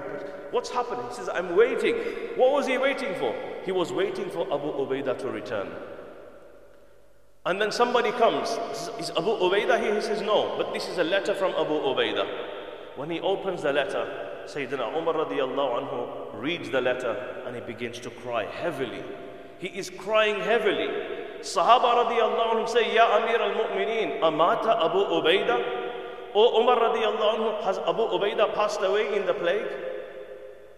what's 0.51 0.69
happening? 0.69 1.05
He 1.09 1.15
says, 1.15 1.29
I'm 1.29 1.55
waiting. 1.55 1.95
What 2.37 2.53
was 2.53 2.67
he 2.67 2.77
waiting 2.77 3.13
for? 3.15 3.35
He 3.65 3.71
was 3.71 3.91
waiting 3.91 4.29
for 4.29 4.41
Abu 4.53 4.71
Ubaidah 4.71 5.17
to 5.19 5.29
return. 5.29 5.69
And 7.45 7.61
then 7.61 7.71
somebody 7.71 8.11
comes. 8.11 8.49
Is 8.99 9.09
Abu 9.11 9.31
Ubaidah 9.37 9.79
here? 9.81 9.95
He 9.95 10.01
says, 10.01 10.21
no, 10.21 10.55
but 10.57 10.73
this 10.73 10.87
is 10.87 10.97
a 10.97 11.03
letter 11.03 11.35
from 11.35 11.51
Abu 11.51 11.73
Ubaidah. 11.73 12.27
When 12.95 13.09
he 13.09 13.19
opens 13.19 13.61
the 13.61 13.73
letter, 13.73 14.07
Sayyidina 14.45 14.97
Umar 14.97 15.15
radiallahu 15.15 15.81
anhu 15.81 16.41
reads 16.41 16.69
the 16.69 16.79
letter 16.79 17.43
and 17.45 17.55
he 17.55 17.61
begins 17.61 17.99
to 17.99 18.09
cry 18.09 18.45
heavily. 18.45 19.03
He 19.59 19.67
is 19.67 19.89
crying 19.89 20.39
heavily. 20.39 20.87
Sahaba 21.41 22.05
radiallahu 22.05 22.55
anhu 22.55 22.69
say, 22.69 22.93
Ya 22.93 23.17
Amir 23.17 23.39
al-Mu'mineen, 23.41 24.21
Amata 24.21 24.77
Abu 24.83 24.99
Ubaidah? 24.99 25.59
O 26.35 26.61
Umar 26.61 26.77
radiallahu 26.77 27.31
anhu, 27.35 27.63
has 27.63 27.77
Abu 27.79 28.03
Ubaidah 28.11 28.53
passed 28.53 28.81
away 28.81 29.15
in 29.15 29.25
the 29.25 29.33
plague? 29.33 29.67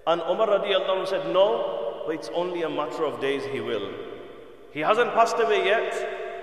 And 0.08 0.22
Umar 0.22 0.48
radiallahu 0.48 1.04
anhu 1.04 1.08
said, 1.08 1.28
No, 1.34 2.04
but 2.06 2.16
it's 2.16 2.30
only 2.34 2.64
a 2.64 2.70
matter 2.70 3.04
of 3.04 3.20
days 3.20 3.44
he 3.52 3.60
will. 3.60 3.92
He 4.72 4.80
hasn't 4.80 5.14
passed 5.14 5.40
away 5.40 5.66
yet, 5.66 5.92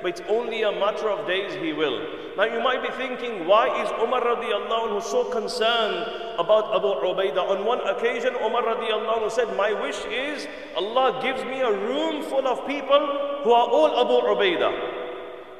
but 0.04 0.20
it's 0.20 0.28
only 0.28 0.60
a 0.64 0.70
matter 0.70 1.08
of 1.08 1.26
days 1.26 1.54
he 1.54 1.72
will. 1.72 1.98
Now 2.36 2.44
you 2.44 2.60
might 2.60 2.82
be 2.82 2.90
thinking, 2.92 3.46
why 3.48 3.72
is 3.82 3.88
Umar 4.04 4.20
radiallahu 4.20 4.92
anhu 4.92 5.02
so 5.02 5.24
concerned 5.32 5.96
about 6.38 6.76
Abu 6.76 6.92
Ubaidah? 7.00 7.40
On 7.48 7.64
one 7.64 7.80
occasion, 7.88 8.34
Umar 8.36 8.64
radiallahu 8.68 9.24
anhu 9.24 9.32
said, 9.32 9.48
my 9.56 9.72
wish 9.72 10.04
is 10.12 10.46
Allah 10.76 11.22
gives 11.24 11.42
me 11.44 11.62
a 11.62 11.72
room 11.72 12.22
full 12.22 12.46
of 12.46 12.66
people 12.66 13.00
who 13.44 13.52
are 13.56 13.64
all 13.64 13.96
Abu 14.04 14.28
Ubaidah. 14.28 14.76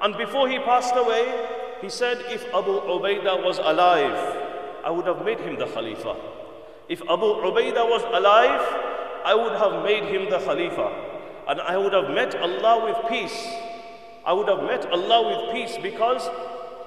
And 0.03 0.15
before 0.19 0.47
he 0.47 0.59
passed 0.59 0.93
away, 0.95 1.25
he 1.81 1.89
said, 1.89 2.21
If 2.29 2.45
Abu 2.53 2.85
Ubaidah 2.85 3.43
was 3.43 3.57
alive, 3.57 4.13
I 4.85 4.91
would 4.91 5.07
have 5.07 5.25
made 5.25 5.41
him 5.41 5.59
the 5.59 5.65
Khalifa. 5.73 6.17
If 6.91 7.01
Abu 7.09 7.41
Ubaidah 7.41 7.89
was 7.89 8.05
alive, 8.13 8.61
I 9.25 9.35
would 9.35 9.57
have 9.57 9.83
made 9.83 10.05
him 10.05 10.29
the 10.29 10.39
Khalifa. 10.39 10.93
And 11.49 11.63
I 11.63 11.79
would 11.79 11.95
have 11.95 12.11
met 12.11 12.35
Allah 12.37 12.85
with 12.85 13.09
peace. 13.09 13.64
I 14.26 14.34
would 14.34 14.48
have 14.48 14.64
met 14.64 14.86
Allah 14.92 15.20
with 15.30 15.54
peace 15.54 15.78
because 15.82 16.28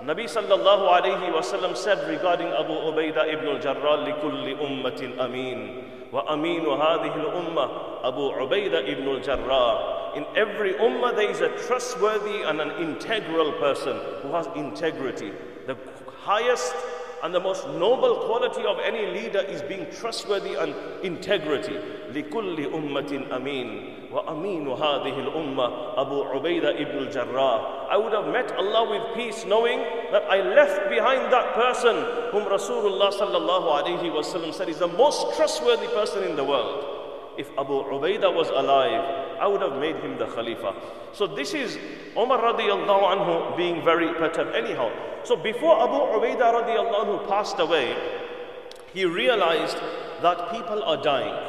Nabi 0.04 0.25
sallallahu 0.26 0.90
alayhi 0.90 1.33
wasallam 1.33 1.76
said 1.76 2.09
regarding 2.09 2.49
Abu 2.49 2.73
Ubaidah 2.73 3.33
ibn 3.33 3.47
al-Jarrah, 3.47 4.02
لِكُلِّ 4.02 4.59
أُمَّةٍ 4.59 5.19
أَمِينٌ 5.19 6.11
وَأَمِينُ 6.12 6.64
هَذِهِ 6.66 7.14
الْأُمَّةِ 7.14 8.04
Abu 8.04 8.21
Ubaidah 8.35 8.88
ibn 8.88 9.09
al-Jarrah. 9.09 10.16
In 10.16 10.26
every 10.37 10.75
ummah 10.75 11.14
there 11.14 11.31
is 11.31 11.40
a 11.40 11.49
trustworthy 11.66 12.42
and 12.42 12.61
an 12.61 12.71
integral 12.83 13.52
person 13.52 13.97
who 14.23 14.33
has 14.33 14.47
integrity. 14.57 15.33
The 15.66 15.76
highest 16.19 16.75
and 17.23 17.33
the 17.33 17.40
most 17.40 17.66
noble 17.69 18.26
quality 18.26 18.64
of 18.64 18.78
any 18.85 19.07
leader 19.07 19.40
is 19.40 19.62
being 19.62 19.87
trustworthy 19.90 20.54
and 20.54 20.75
integrity. 21.04 21.78
لِكُلِّ 22.11 22.73
أُمَّةٍ 22.73 23.28
أَمِينٌ 23.31 23.96
وَأَمِينُ 24.16 24.66
هَذِهِ 24.69 25.16
الْأُمَّةِ 25.16 25.99
Abu 25.99 26.16
Ubaidah 26.37 26.81
ibn 26.81 26.99
al-Jarrah. 27.07 27.88
I 27.90 27.97
would 27.97 28.12
have 28.12 28.26
met 28.28 28.52
Allah 28.52 28.90
with 28.90 29.16
peace 29.16 29.45
knowing 29.47 29.81
that 30.12 30.25
I 30.28 30.40
left 30.40 30.90
behind 30.90 31.33
that 31.33 31.54
person 31.54 31.97
whom 32.31 32.45
Rasulullah 32.45 33.12
sallallahu 33.12 33.83
alayhi 33.83 34.12
wasallam 34.12 34.52
said 34.52 34.69
is 34.69 34.78
the 34.78 34.88
most 34.88 35.37
trustworthy 35.37 35.87
person 35.88 36.25
in 36.25 36.37
the 36.37 36.45
world. 36.45 36.85
If 37.38 37.49
Abu 37.57 37.73
Ubaidah 37.73 38.35
was 38.35 38.49
alive, 38.50 39.38
I 39.40 39.47
would 39.47 39.62
have 39.62 39.81
made 39.81 39.97
him 39.97 40.19
the 40.19 40.26
Khalifa. 40.26 40.75
So 41.12 41.26
this 41.26 41.54
is 41.54 41.78
Umar 42.16 42.38
radiallahu 42.38 43.16
anhu 43.16 43.57
being 43.57 43.83
very 43.83 44.12
perturbed. 44.14 44.54
Anyhow, 44.54 44.92
so 45.25 45.37
before 45.37 45.81
Abu 45.81 45.97
Ubaidah 46.21 46.62
radiallahu 46.62 47.04
anhu 47.07 47.28
passed 47.28 47.59
away, 47.59 47.97
he 48.92 49.07
realized 49.07 49.78
that 50.21 50.50
people 50.52 50.83
are 50.85 51.00
dying. 51.02 51.46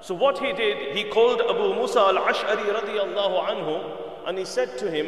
So 0.00 0.14
what 0.14 0.38
he 0.38 0.52
did, 0.52 0.96
he 0.96 1.04
called 1.04 1.40
Abu 1.40 1.74
Musa 1.74 2.00
al-Ash'ari 2.00 2.72
radiallahu 2.80 3.46
anhu 3.50 4.28
and 4.28 4.38
he 4.38 4.44
said 4.44 4.78
to 4.78 4.90
him 4.90 5.06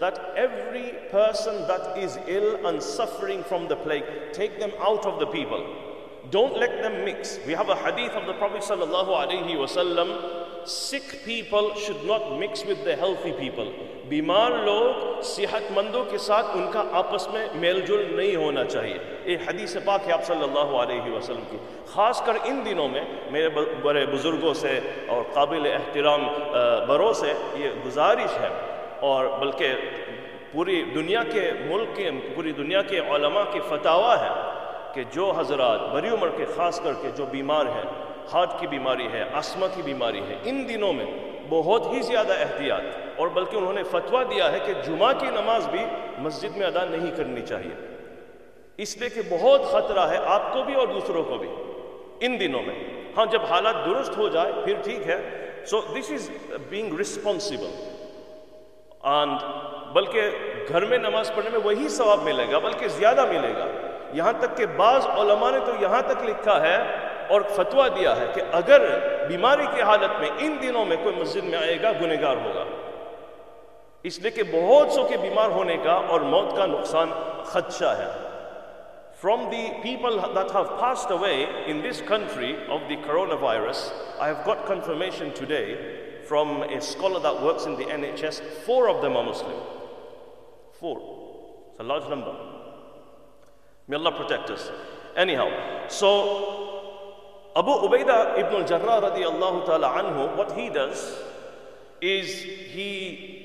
that 0.00 0.32
every 0.36 0.94
person 1.10 1.66
that 1.66 1.98
is 1.98 2.18
ill 2.28 2.66
and 2.66 2.82
suffering 2.82 3.42
from 3.42 3.66
the 3.68 3.76
plague, 3.76 4.04
take 4.32 4.60
them 4.60 4.70
out 4.80 5.04
of 5.06 5.18
the 5.18 5.26
people. 5.26 5.64
Don't 6.30 6.56
let 6.56 6.82
them 6.82 7.04
mix. 7.04 7.38
We 7.46 7.52
have 7.54 7.68
a 7.68 7.76
hadith 7.76 8.12
of 8.12 8.26
the 8.26 8.34
Prophet 8.34 8.62
sallallahu 8.62 9.08
alaihi 9.08 9.56
wasallam. 9.56 10.68
Sick 10.68 11.22
people 11.24 11.74
should 11.74 12.04
not 12.04 12.38
mix 12.38 12.64
with 12.64 12.84
the 12.84 12.94
healthy 12.94 13.32
people. 13.32 13.72
بیمار 14.08 14.50
لوگ 14.50 15.20
صحت 15.22 15.62
مندوں 15.70 16.04
کے 16.04 16.18
ساتھ 16.18 16.46
ان 16.54 16.70
کا 16.72 16.82
آپس 16.92 17.28
میں 17.28 17.48
میل 17.54 17.80
جل 17.80 18.16
نہیں 18.16 18.36
ہونا 18.36 18.64
چاہیے۔ 18.64 18.98
یہ 19.24 19.36
حدیث 19.48 19.76
پاک 19.84 20.00
ہے 20.06 20.12
آپ 20.12 20.24
صلی 20.24 20.42
اللہ 20.42 20.76
علیہ 20.76 21.12
وسلم 21.12 21.42
کی۔ 21.50 21.56
خاص 21.86 22.22
کر 22.22 22.32
ان 22.44 22.62
دنوں 22.64 22.88
میں 22.88 23.04
میرے 23.30 23.48
بڑے 23.82 24.06
بزرگوں 24.06 24.54
سے 24.54 24.80
اور 25.06 25.22
قابل 25.32 25.72
احترام 25.72 26.28
بروں 26.88 27.12
سے 27.12 27.32
یہ 27.54 27.68
گزارش 27.86 28.36
ہے۔ 28.40 28.48
اور 29.00 29.26
بلکہ 29.26 29.68
پوری 30.52 30.84
دنیا 30.94 31.20
کے 31.32 31.50
ملک 31.66 31.96
کے، 31.96 32.10
پوری 32.34 32.52
دنیا 32.52 32.82
کے 32.82 32.98
علماء 32.98 33.44
کی 33.52 33.60
فتح 33.68 34.16
ہے 34.20 34.50
کہ 34.94 35.02
جو 35.12 35.32
حضرات 35.36 35.80
بری 35.92 36.08
عمر 36.08 36.28
کے، 36.28 36.44
خاص 36.56 36.80
کر 36.80 36.92
کے 37.02 37.10
جو 37.16 37.26
بیمار 37.26 37.66
ہیں، 37.66 37.84
ہارٹ 38.32 38.50
کی 38.60 38.66
بیماری 38.66 39.06
ہے 39.12 39.24
آسما 39.32 39.66
کی 39.66 39.82
بیماری 39.82 40.20
ہے، 40.28 40.36
ان 40.44 40.68
دنوں 40.68 40.92
میں 40.92 41.06
بہت 41.48 41.86
ہی 41.86 42.02
زیادہ 42.02 42.32
احتیاط۔ 42.32 43.07
और 43.20 43.28
बल्कि 43.30 43.56
उन्होंने 43.56 43.82
फतवा 43.84 44.22
दिया 44.24 44.48
है 44.48 44.60
कि 44.60 44.74
जुमा 44.82 45.12
की 45.14 45.30
नमाज़ 45.32 45.68
भी 45.68 45.84
मस्जिद 46.24 46.52
में 46.52 46.66
अदा 46.66 46.84
नहीं 46.86 47.10
करनी 47.12 47.42
चाहिए। 47.42 47.76
इसलिए 48.78 49.10
कि 49.10 49.22
बहुत 49.30 49.64
ख़तरा 49.72 50.04
है 50.06 50.18
आपको 50.28 50.62
भी 50.64 50.74
और 50.74 50.92
दूसरों 50.92 51.22
को 51.24 51.38
भी, 51.38 51.48
इन 52.26 52.38
दिनों 52.38 52.62
में। 52.62 52.76
हाँ 53.16 53.26
जब 53.26 53.44
हालात 53.44 53.76
दुरुस्त 53.84 54.16
हो 54.18 54.28
जाए, 54.28 54.52
फिर 54.64 54.82
ठीक 54.82 55.02
है। 55.04 55.18
So 55.66 55.80
this 55.94 56.10
is 56.12 56.30
being 56.70 56.98
responsible 56.98 57.72
and 59.06 59.38
बल्कि 59.94 60.22
घर 60.64 60.84
में 60.84 60.98
नमाज़ 61.00 61.32
पढ़ने 61.32 61.50
में 61.50 61.58
वही 61.60 61.88
सवाब 61.90 62.22
मिलेगा, 62.22 62.58
बल्कि 62.60 62.88
ज़्यादा 62.90 63.26
मिलेगा। 63.26 63.66
यहाँ 64.14 64.40
तक 64.40 64.56
कि 64.56 64.66
बाज 64.78 65.06
ने 65.52 65.60
तो 65.66 65.74
यहाँ 65.82 66.02
तक 66.08 66.24
लिखा 66.26 66.58
है 66.60 66.78
और 67.28 67.42
फतवा 67.56 67.88
दिया 67.90 68.12
है 68.14 68.26
कि 68.34 68.40
अगर 68.56 68.86
बीमारी 69.28 69.66
की 69.66 69.80
हालत 69.82 70.16
में 70.20 70.38
इन 70.38 70.58
दिनों 70.60 70.84
में 70.84 71.02
कोई 71.02 71.12
मस्जिद 71.14 71.44
में 71.44 71.58
आएगा, 71.58 71.92
गुनहगार 71.92 72.36
होगा। 72.36 72.64
इसलिए 74.05 74.31
कि 74.31 74.43
बहुत 74.43 74.93
सौ 74.93 75.07
के 75.09 75.17
बीमार 75.17 75.51
होने 75.51 75.77
का 75.83 75.95
और 76.13 76.23
मौत 76.35 76.55
का 76.57 76.65
नुकसान 76.75 77.11
खदशा 77.53 77.93
है 78.01 78.11
From 79.23 79.49
the 79.49 79.75
people 79.81 80.17
that 80.33 80.51
have 80.51 80.71
passed 80.79 81.09
away 81.09 81.47
in 81.65 81.81
this 81.81 82.01
country 82.01 82.57
of 82.67 82.81
the 82.89 82.97
coronavirus, 82.97 83.93
I 84.19 84.27
have 84.27 84.43
got 84.43 84.65
confirmation 84.65 85.33
today 85.33 86.23
from 86.27 86.61
a 86.63 86.81
scholar 86.81 87.21
that 87.21 87.41
works 87.41 87.65
in 87.65 87.77
the 87.77 87.85
NHS. 87.85 88.41
Four 88.65 88.89
of 88.89 89.01
them 89.01 89.15
are 89.15 89.23
Muslim. 89.23 89.55
Four. 90.73 90.97
It's 91.71 91.79
a 91.79 91.83
large 91.83 92.09
number. 92.09 92.35
May 93.87 93.95
Allah 93.95 94.11
protect 94.11 94.49
us. 94.49 94.69
Anyhow, 95.15 95.87
so 95.87 97.53
Abu 97.55 97.69
Ubaidah 97.69 98.37
ibn 98.39 98.55
al-Jarrah 98.55 99.09
radiallahu 99.09 99.65
ta'ala 99.65 99.87
anhu, 100.03 100.35
what 100.35 100.51
he 100.51 100.69
does 100.69 101.17
is 102.01 102.41
he 102.41 103.36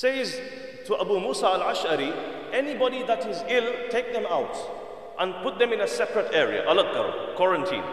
says 0.00 0.40
to 0.86 0.98
Abu 0.98 1.20
Musa 1.20 1.46
al-Ash'ari, 1.46 2.10
anybody 2.54 3.02
that 3.02 3.26
is 3.26 3.42
ill, 3.48 3.66
take 3.90 4.14
them 4.14 4.24
out 4.30 4.56
and 5.18 5.34
put 5.42 5.58
them 5.58 5.74
in 5.74 5.82
a 5.82 5.86
separate 5.86 6.32
area, 6.32 6.66
al 6.66 7.34
quarantine. 7.36 7.84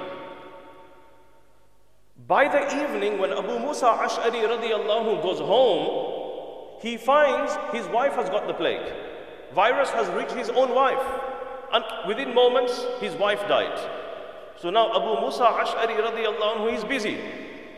By 2.25 2.47
the 2.47 2.63
evening, 2.81 3.19
when 3.19 3.31
Abu 3.31 3.59
Musa 3.59 3.87
Ash'ari 3.87 4.41
radiallahu 4.53 5.21
goes 5.21 5.39
home, 5.39 6.79
he 6.81 6.95
finds 6.95 7.51
his 7.73 7.85
wife 7.87 8.13
has 8.13 8.29
got 8.29 8.47
the 8.47 8.53
plague 8.53 8.87
virus 9.53 9.89
has 9.89 10.07
reached 10.09 10.33
his 10.33 10.49
own 10.49 10.73
wife. 10.73 11.05
And 11.73 11.83
within 12.07 12.33
moments, 12.33 12.85
his 12.99 13.15
wife 13.15 13.41
died. 13.47 13.77
So 14.57 14.69
now 14.69 14.91
Abu 14.95 15.21
Musa 15.21 15.43
Ash'ari 15.43 15.97
radiallahu 16.07 16.55
anhu 16.55 16.73
is 16.73 16.85
busy. 16.85 17.17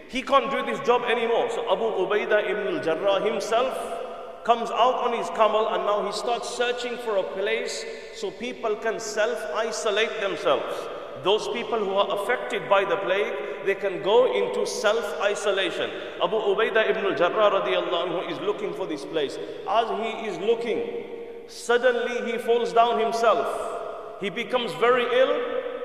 He 0.10 0.22
can't 0.22 0.52
do 0.52 0.64
this 0.66 0.80
job 0.82 1.04
anymore. 1.04 1.50
So 1.50 1.66
Abu 1.72 1.86
Ubaidah 2.06 2.50
ibn 2.50 2.76
al-Jarrah 2.76 3.22
himself 3.22 3.99
comes 4.44 4.70
out 4.72 4.96
on 5.06 5.18
his 5.18 5.30
camel 5.32 5.68
and 5.70 5.84
now 5.84 6.06
he 6.06 6.12
starts 6.12 6.50
searching 6.50 6.98
for 6.98 7.18
a 7.18 7.24
place 7.24 7.86
so 8.16 8.32
people 8.32 8.76
can 8.76 9.00
self-isolate 9.00 10.22
themselves. 10.22 10.76
Those 11.24 11.48
people 11.50 11.80
who 11.80 11.94
are 11.96 12.24
affected 12.24 12.70
by 12.70 12.86
the 12.86 12.96
plague, 12.98 13.34
they 13.66 13.76
can 13.76 14.02
go 14.04 14.34
into 14.34 14.66
self-isolation. 14.66 15.90
Abu 16.24 16.38
Ubaidah 16.38 16.90
ibn 16.90 17.06
al-Jarrah 17.06 17.62
radiallahu 17.62 18.08
anhu 18.08 18.32
is 18.32 18.40
looking 18.40 18.74
for 18.74 18.86
this 18.86 19.04
place. 19.04 19.38
As 19.68 19.90
he 20.02 20.30
is 20.30 20.38
looking, 20.40 21.10
Suddenly 21.50 22.32
he 22.32 22.38
falls 22.38 22.72
down 22.74 23.00
himself. 23.00 24.22
He 24.22 24.30
becomes 24.30 24.72
very 24.74 25.04
ill 25.20 25.42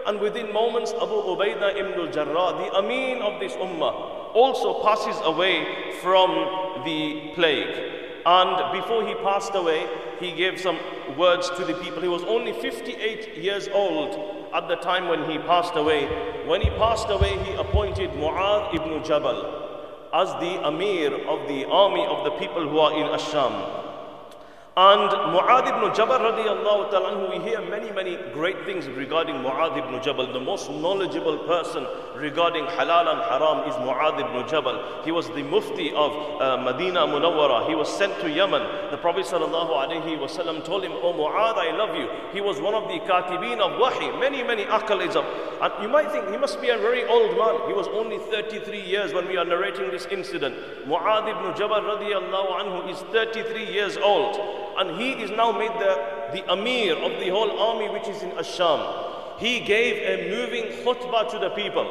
and 0.06 0.20
within 0.20 0.52
moments 0.52 0.92
Abu 0.92 1.14
Ubaidah 1.14 1.76
ibn 1.76 1.98
al-Jarrah, 1.98 2.58
the 2.58 2.76
Amin 2.76 3.22
of 3.22 3.40
this 3.40 3.54
ummah, 3.54 4.34
also 4.34 4.82
passes 4.82 5.16
away 5.24 5.92
from 6.02 6.30
the 6.84 7.32
plague. 7.34 8.03
And 8.26 8.80
before 8.80 9.06
he 9.06 9.14
passed 9.16 9.54
away, 9.54 9.86
he 10.18 10.32
gave 10.32 10.58
some 10.60 10.78
words 11.16 11.50
to 11.50 11.64
the 11.64 11.74
people. 11.74 12.00
He 12.00 12.08
was 12.08 12.22
only 12.24 12.52
58 12.52 13.36
years 13.36 13.68
old 13.68 14.48
at 14.54 14.68
the 14.68 14.76
time 14.76 15.08
when 15.08 15.28
he 15.30 15.38
passed 15.38 15.76
away. 15.76 16.06
When 16.46 16.62
he 16.62 16.70
passed 16.70 17.10
away, 17.10 17.36
he 17.44 17.52
appointed 17.54 18.10
Mu'adh 18.12 18.74
ibn 18.74 19.04
Jabal 19.04 19.60
as 20.14 20.30
the 20.34 20.66
Amir 20.66 21.12
of 21.28 21.48
the 21.48 21.64
army 21.66 22.06
of 22.06 22.24
the 22.24 22.30
people 22.32 22.66
who 22.68 22.78
are 22.78 22.92
in 22.92 23.06
Asham. 23.08 23.83
And 24.76 25.08
Mu'adh 25.30 25.68
ibn 25.68 25.94
Jabal 25.94 26.18
radiallahu 26.18 26.90
ta'ala, 26.90 27.30
we 27.30 27.38
hear 27.48 27.62
many, 27.62 27.92
many 27.92 28.16
great 28.32 28.64
things 28.64 28.88
regarding 28.88 29.36
Mu'adh 29.36 29.78
ibn 29.78 30.02
Jabal. 30.02 30.32
The 30.32 30.40
most 30.40 30.68
knowledgeable 30.68 31.38
person 31.46 31.86
regarding 32.16 32.64
halal 32.64 33.06
and 33.06 33.22
haram 33.22 33.68
is 33.68 33.74
Mu'adh 33.76 34.18
ibn 34.18 34.48
Jabal. 34.48 35.04
He 35.04 35.12
was 35.12 35.28
the 35.30 35.44
mufti 35.44 35.92
of 35.94 36.10
uh, 36.42 36.56
Medina 36.56 37.06
Munawwara. 37.06 37.68
He 37.68 37.76
was 37.76 37.88
sent 37.88 38.18
to 38.18 38.28
Yemen. 38.28 38.90
The 38.90 38.96
Prophet 38.96 39.26
sallallahu 39.26 39.70
alayhi 39.70 40.18
wasallam 40.18 40.64
told 40.64 40.82
him, 40.82 40.90
Oh 40.90 41.12
Mu'adh, 41.12 41.54
I 41.54 41.70
love 41.76 41.94
you. 41.94 42.10
He 42.32 42.40
was 42.40 42.60
one 42.60 42.74
of 42.74 42.88
the 42.88 42.98
katibin 43.06 43.60
of 43.60 43.78
wahi. 43.78 44.10
Many, 44.18 44.42
many 44.42 44.64
of. 44.64 45.24
And 45.62 45.72
you 45.84 45.88
might 45.88 46.10
think 46.10 46.28
he 46.30 46.36
must 46.36 46.60
be 46.60 46.70
a 46.70 46.78
very 46.78 47.04
old 47.04 47.38
man. 47.38 47.68
He 47.68 47.74
was 47.74 47.86
only 47.94 48.18
33 48.18 48.80
years 48.80 49.14
when 49.14 49.28
we 49.28 49.36
are 49.36 49.44
narrating 49.44 49.92
this 49.92 50.06
incident. 50.06 50.56
Mu'adh 50.88 51.30
ibn 51.30 51.56
Jabal 51.56 51.80
radiallahu 51.82 52.58
anhu 52.58 52.90
is 52.90 52.98
33 53.12 53.72
years 53.72 53.96
old 53.98 54.63
and 54.78 55.00
he 55.00 55.12
is 55.12 55.30
now 55.30 55.52
made 55.52 55.72
the, 55.72 56.30
the 56.32 56.52
Amir 56.52 56.96
of 56.96 57.20
the 57.20 57.28
whole 57.30 57.58
army 57.58 57.88
which 57.88 58.08
is 58.08 58.22
in 58.22 58.30
Asham. 58.32 59.38
He 59.38 59.60
gave 59.60 59.96
a 60.02 60.30
moving 60.30 60.64
khutbah 60.84 61.30
to 61.30 61.38
the 61.38 61.50
people. 61.50 61.84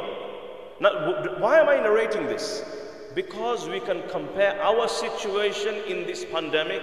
Now, 0.80 1.38
why 1.40 1.60
am 1.60 1.70
I 1.70 1.78
narrating 1.78 2.26
this? 2.26 2.64
Because 3.16 3.68
we 3.70 3.80
can 3.80 4.08
compare 4.10 4.62
our 4.62 4.88
situation 4.88 5.76
in 5.88 6.06
this 6.08 6.26
pandemic 6.26 6.82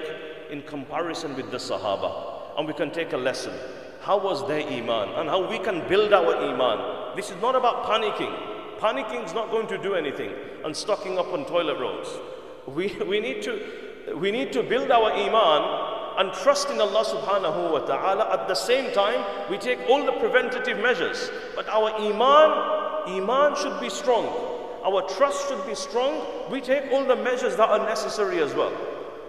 in 0.50 0.62
comparison 0.62 1.34
with 1.34 1.50
the 1.50 1.56
Sahaba. 1.56 2.58
And 2.58 2.66
we 2.66 2.74
can 2.74 2.90
take 2.90 3.12
a 3.12 3.16
lesson. 3.16 3.52
How 4.00 4.18
was 4.18 4.46
their 4.46 4.66
Iman? 4.66 5.08
And 5.16 5.28
how 5.28 5.48
we 5.48 5.58
can 5.58 5.86
build 5.88 6.12
our 6.12 6.36
Iman. 6.36 7.16
This 7.16 7.30
is 7.30 7.40
not 7.40 7.56
about 7.56 7.84
panicking. 7.84 8.34
Panicking 8.78 9.24
is 9.24 9.34
not 9.34 9.50
going 9.50 9.66
to 9.68 9.78
do 9.78 9.94
anything. 9.94 10.32
And 10.64 10.76
stocking 10.76 11.18
up 11.18 11.32
on 11.32 11.44
toilet 11.46 11.78
rolls. 11.78 12.08
We, 12.66 12.94
we, 13.06 13.20
need 13.20 13.42
to, 13.42 14.14
we 14.16 14.30
need 14.30 14.52
to 14.52 14.62
build 14.62 14.90
our 14.90 15.12
Iman 15.12 15.79
and 16.18 16.32
trust 16.32 16.70
in 16.70 16.80
Allah 16.80 17.04
subhanahu 17.04 17.72
wa 17.72 17.80
ta'ala. 17.80 18.32
At 18.32 18.48
the 18.48 18.54
same 18.54 18.92
time, 18.92 19.24
we 19.50 19.58
take 19.58 19.78
all 19.88 20.04
the 20.04 20.12
preventative 20.12 20.78
measures. 20.78 21.30
But 21.54 21.68
our 21.68 21.90
Iman, 21.98 23.20
Iman 23.20 23.56
should 23.56 23.80
be 23.80 23.88
strong. 23.88 24.26
Our 24.84 25.02
trust 25.02 25.48
should 25.48 25.64
be 25.66 25.74
strong. 25.74 26.26
We 26.50 26.60
take 26.60 26.90
all 26.92 27.04
the 27.04 27.16
measures 27.16 27.56
that 27.56 27.68
are 27.68 27.78
necessary 27.78 28.42
as 28.42 28.54
well. 28.54 28.72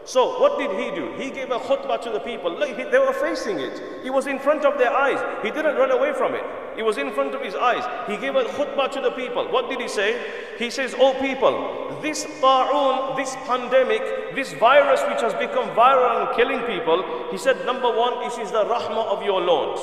So 0.06 0.40
what 0.40 0.58
did 0.58 0.72
he 0.72 0.96
do? 0.96 1.14
He 1.18 1.30
gave 1.30 1.52
a 1.52 1.60
khutbah 1.60 2.02
to 2.02 2.10
the 2.10 2.20
people. 2.20 2.52
Look, 2.52 2.76
they 2.76 3.00
were 3.00 3.14
facing 3.14 3.60
it. 3.60 4.04
He 4.04 4.10
was 4.10 4.28
in 4.28 4.40
front 4.40 4.66
of 4.66 4.78
their 4.78 4.92
eyes. 4.92 5.20
He 5.44 5.52
didn't 5.52 5.76
run 5.76 5.92
away 5.92 6.14
from 6.14 6.34
it. 6.34 6.44
It 6.78 6.84
was 6.84 6.98
in 6.98 7.12
front 7.12 7.36
of 7.36 7.42
his 7.42 7.56
eyes. 7.56 7.84
He 8.10 8.18
gave 8.18 8.36
a 8.36 8.44
khutbah 8.44 8.92
to 8.92 9.02
the 9.02 9.12
people. 9.12 9.48
What 9.52 9.70
did 9.70 9.82
he 9.82 9.88
say? 9.88 10.22
He 10.58 10.70
says, 10.70 10.96
Oh 10.98 11.14
people, 11.20 12.00
this 12.02 12.26
ta'un, 12.40 13.16
this 13.16 13.36
pandemic, 13.48 14.36
this 14.36 14.54
virus 14.54 15.02
which 15.10 15.22
has 15.22 15.34
become 15.34 15.70
viral 15.76 16.28
and 16.28 16.36
killing 16.36 16.62
people, 16.62 17.04
he 17.32 17.38
said, 17.38 17.66
number 17.66 17.92
one, 17.92 18.24
it 18.24 18.38
is 18.40 18.52
the 18.52 18.64
rahmah 18.66 19.08
of 19.08 19.24
your 19.24 19.42
Lord. 19.42 19.80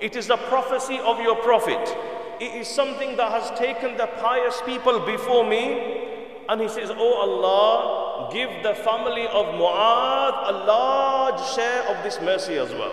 It 0.00 0.16
is 0.16 0.26
the 0.26 0.36
prophecy 0.36 0.98
of 0.98 1.20
your 1.20 1.36
prophet. 1.36 1.96
It 2.40 2.54
is 2.54 2.68
something 2.68 3.16
that 3.16 3.30
has 3.30 3.58
taken 3.58 3.96
the 3.98 4.06
pious 4.06 4.60
people 4.64 5.00
before 5.00 5.44
me. 5.44 6.06
And 6.48 6.60
he 6.60 6.68
says, 6.68 6.90
Oh 6.90 7.14
Allah, 7.14 8.30
give 8.32 8.50
the 8.62 8.74
family 8.74 9.26
of 9.26 9.46
Mu'adh 9.54 10.48
a 10.48 10.64
large 10.66 11.54
share 11.54 11.82
of 11.88 12.02
this 12.02 12.18
mercy 12.22 12.56
as 12.56 12.70
well. 12.70 12.92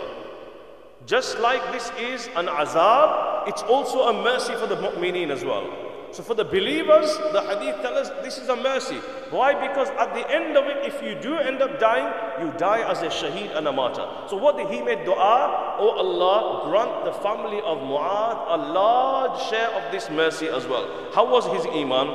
Just 1.07 1.39
like 1.39 1.71
this 1.71 1.89
is 1.97 2.27
an 2.35 2.47
azab, 2.47 3.47
it's 3.47 3.63
also 3.63 4.09
a 4.09 4.23
mercy 4.23 4.53
for 4.55 4.67
the 4.67 4.75
mu'mineen 4.75 5.29
as 5.29 5.45
well. 5.45 5.65
So 6.11 6.21
for 6.21 6.33
the 6.33 6.43
believers, 6.43 7.15
the 7.31 7.41
hadith 7.43 7.81
tells 7.81 8.09
us 8.09 8.23
this 8.25 8.37
is 8.37 8.49
a 8.49 8.57
mercy. 8.57 8.97
Why? 9.29 9.53
Because 9.53 9.87
at 9.91 10.13
the 10.13 10.29
end 10.29 10.57
of 10.57 10.65
it, 10.65 10.83
if 10.83 11.01
you 11.01 11.15
do 11.21 11.37
end 11.37 11.61
up 11.61 11.79
dying, 11.79 12.11
you 12.41 12.51
die 12.57 12.79
as 12.91 13.03
a 13.03 13.07
shaheed 13.07 13.55
and 13.57 13.65
a 13.69 13.71
martyr. 13.71 14.05
So 14.27 14.35
what 14.35 14.57
did 14.57 14.67
he 14.67 14.81
make 14.81 15.05
dua? 15.05 15.77
Oh 15.79 15.91
Allah, 15.91 16.69
grant 16.69 17.05
the 17.05 17.13
family 17.23 17.61
of 17.61 17.77
Mu'adh 17.77 18.59
a 18.59 18.73
large 18.73 19.49
share 19.49 19.69
of 19.69 19.89
this 19.93 20.09
mercy 20.09 20.49
as 20.49 20.67
well. 20.67 21.09
How 21.13 21.25
was 21.25 21.45
his 21.55 21.65
iman? 21.67 22.07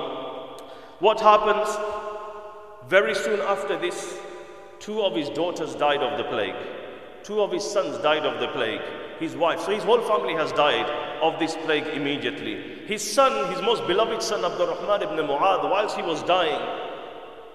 What 0.99 1.18
happens? 1.18 1.75
Very 2.88 3.14
soon 3.14 3.40
after 3.40 3.78
this, 3.78 4.18
two 4.80 5.00
of 5.00 5.16
his 5.16 5.30
daughters 5.30 5.75
died 5.75 6.02
of 6.02 6.18
the 6.18 6.25
plague. 6.25 6.81
Two 7.24 7.40
of 7.40 7.52
his 7.52 7.64
sons 7.64 7.98
died 7.98 8.24
of 8.24 8.40
the 8.40 8.48
plague. 8.48 8.80
His 9.20 9.36
wife. 9.36 9.60
So 9.60 9.70
his 9.70 9.84
whole 9.84 10.02
family 10.02 10.34
has 10.34 10.50
died 10.52 10.86
of 11.22 11.38
this 11.38 11.56
plague 11.64 11.86
immediately. 11.88 12.86
His 12.86 13.02
son, 13.02 13.52
his 13.52 13.62
most 13.62 13.86
beloved 13.86 14.22
son, 14.22 14.44
Abdul 14.44 14.66
Rahman 14.66 15.02
ibn 15.02 15.26
Mu'adh, 15.26 15.62
whilst 15.70 15.96
he 15.96 16.02
was 16.02 16.22
dying, 16.24 16.60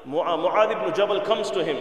Mu'adh 0.08 0.72
ibn 0.72 0.94
Jabal 0.96 1.22
comes 1.22 1.52
to 1.52 1.64
him. 1.64 1.78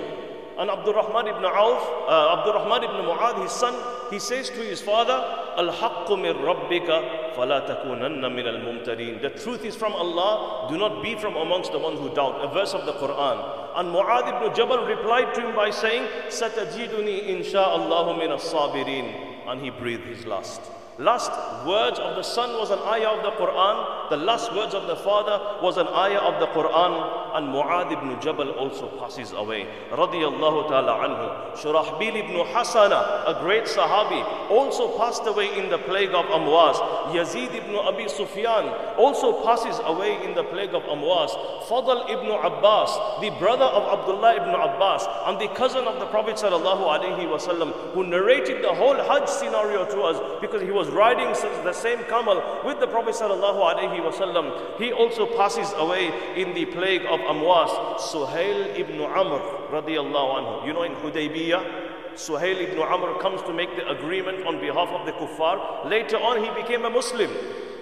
And 0.59 0.71
Abdul 0.71 0.95
Rahman 0.95 1.29
ibn 1.29 1.45
Auf, 1.45 2.09
uh, 2.09 2.39
Abdul 2.39 2.55
Rahman 2.55 2.85
ibn 2.85 2.97
Mu'adh, 3.05 3.43
his 3.43 3.53
son, 3.53 3.75
he 4.11 4.19
says 4.19 4.49
to 4.49 4.57
his 4.57 4.81
father, 4.81 5.13
Al-haqqu 5.59 6.21
min 6.21 6.35
rabbika 6.37 7.35
fala 7.35 7.61
takunanna 7.69 8.35
min 8.35 8.47
al-mumtarin. 8.47 9.21
The 9.21 9.31
truth 9.31 9.65
is 9.67 9.77
from 9.77 9.93
Allah, 9.93 10.67
do 10.71 10.79
not 10.79 11.03
be 11.03 11.15
from 11.15 11.37
amongst 11.37 11.73
the 11.73 11.79
ones 11.79 12.01
who 12.01 12.09
doubt. 12.15 12.41
A 12.41 12.49
verse 12.49 12.73
of 12.73 12.87
the 12.87 12.95
Quran. 12.95 13.37
And 13.77 13.91
Mu'adh 13.91 14.43
ibn 14.43 14.55
Jabal 14.57 14.87
replied 14.87 15.35
to 15.35 15.49
him 15.49 15.55
by 15.55 15.71
saying, 15.71 16.09
Satajiduni 16.29 17.29
insha'Allahu 17.29 18.19
min 18.19 18.33
as-sabirin. 18.33 19.49
And 19.49 19.61
he 19.61 19.69
breathed 19.71 20.07
his 20.07 20.25
last. 20.25 20.63
Last 20.99 21.31
words 21.67 21.99
of 21.99 22.17
the 22.17 22.23
son 22.23 22.59
was 22.59 22.71
an 22.71 22.79
ayah 22.79 23.11
of 23.19 23.23
the 23.23 23.33
Quran. 23.33 24.09
The 24.09 24.17
last 24.17 24.55
words 24.55 24.73
of 24.73 24.87
the 24.87 24.97
father 24.97 25.61
was 25.63 25.77
an 25.77 25.89
ayah 25.89 26.21
of 26.21 26.41
the 26.41 26.47
Quran. 26.47 27.37
And 27.37 27.49
Mu'adh 27.49 27.93
ibn 27.93 28.19
Jabal 28.19 28.51
also 28.53 28.89
passes 28.99 29.33
away. 29.33 29.67
Radiyallahu 29.91 30.69
ta'ala 30.69 30.93
anhu. 31.05 31.53
Shurahbil 31.61 32.17
ibn 32.17 32.37
Hasana, 32.49 33.29
a 33.29 33.37
great 33.41 33.65
Sahabi, 33.65 34.25
also 34.49 34.97
passed 34.97 35.27
away 35.27 35.59
in 35.59 35.69
the 35.69 35.77
plague 35.77 36.15
of 36.15 36.25
Amwas. 36.27 36.81
Yazid 37.13 37.55
ibn 37.55 37.75
Abi 37.77 38.09
Sufyan 38.09 38.65
also 38.97 39.45
passes 39.45 39.79
away 39.85 40.25
in 40.25 40.35
the 40.35 40.45
plague 40.45 40.75
of 40.75 40.83
Amwas. 40.85 41.37
Fadl 41.69 42.09
ibn 42.09 42.31
Abbas, 42.31 43.21
the 43.21 43.29
brother 43.39 43.65
of 43.65 44.01
Abdullah 44.01 44.37
ibn 44.37 44.55
Abbas, 44.55 45.05
and 45.27 45.39
the 45.39 45.49
cousin 45.55 45.85
of 45.85 46.01
the 46.01 46.07
Prophet 46.07 46.41
who 46.41 48.05
narrated 48.07 48.65
the 48.65 48.73
whole 48.73 48.97
Hajj 48.97 49.29
scenario 49.29 49.85
to 49.91 50.01
us 50.03 50.41
because 50.41 50.63
he 50.63 50.71
was 50.71 50.86
was 50.87 50.95
riding 50.95 51.29
the 51.65 51.73
same 51.73 51.99
camel 52.05 52.63
with 52.65 52.79
the 52.81 52.87
Prophet 52.87 53.15
wasallam. 53.15 54.79
He 54.79 54.93
also 54.93 55.27
passes 55.37 55.73
away 55.77 56.13
in 56.41 56.55
the 56.55 56.67
plague 56.67 57.03
of 57.03 57.21
Amwas. 57.21 57.99
Suhail 57.99 58.79
ibn 58.79 59.01
Amr 59.01 59.41
radiallahu 59.71 60.37
anhu. 60.39 60.67
You 60.67 60.73
know 60.73 60.83
in 60.83 60.93
Hudaybiyah, 60.97 62.15
Suhail 62.15 62.57
ibn 62.69 62.79
Amr 62.79 63.19
comes 63.21 63.43
to 63.43 63.53
make 63.53 63.75
the 63.77 63.89
agreement 63.91 64.47
on 64.47 64.61
behalf 64.61 64.89
of 64.89 65.07
the 65.07 65.13
kuffar. 65.13 65.89
Later 65.91 66.19
on, 66.19 66.43
he 66.43 66.51
became 66.63 66.85
a 66.85 66.91
Muslim. 66.91 67.31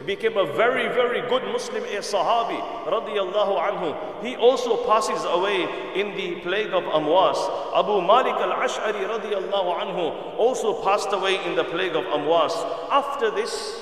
Became 0.06 0.36
a 0.36 0.44
very, 0.44 0.88
very 0.88 1.22
good 1.28 1.42
Muslim, 1.44 1.82
a 1.84 2.00
Sahabi, 2.04 2.60
radiallahu 2.84 3.56
anhu. 3.58 4.22
He 4.22 4.36
also 4.36 4.84
passes 4.86 5.24
away 5.24 5.66
in 5.94 6.14
the 6.14 6.40
plague 6.42 6.72
of 6.74 6.84
Amwas. 6.84 7.38
Abu 7.74 8.02
Malik 8.02 8.34
al-Ash'ari 8.34 9.08
radiallahu 9.08 9.80
anhu 9.80 10.36
also 10.36 10.82
passed 10.82 11.12
away 11.12 11.42
in 11.46 11.56
the 11.56 11.64
plague 11.64 11.96
of 11.96 12.04
Amwas. 12.04 12.52
After 12.90 13.30
this, 13.30 13.80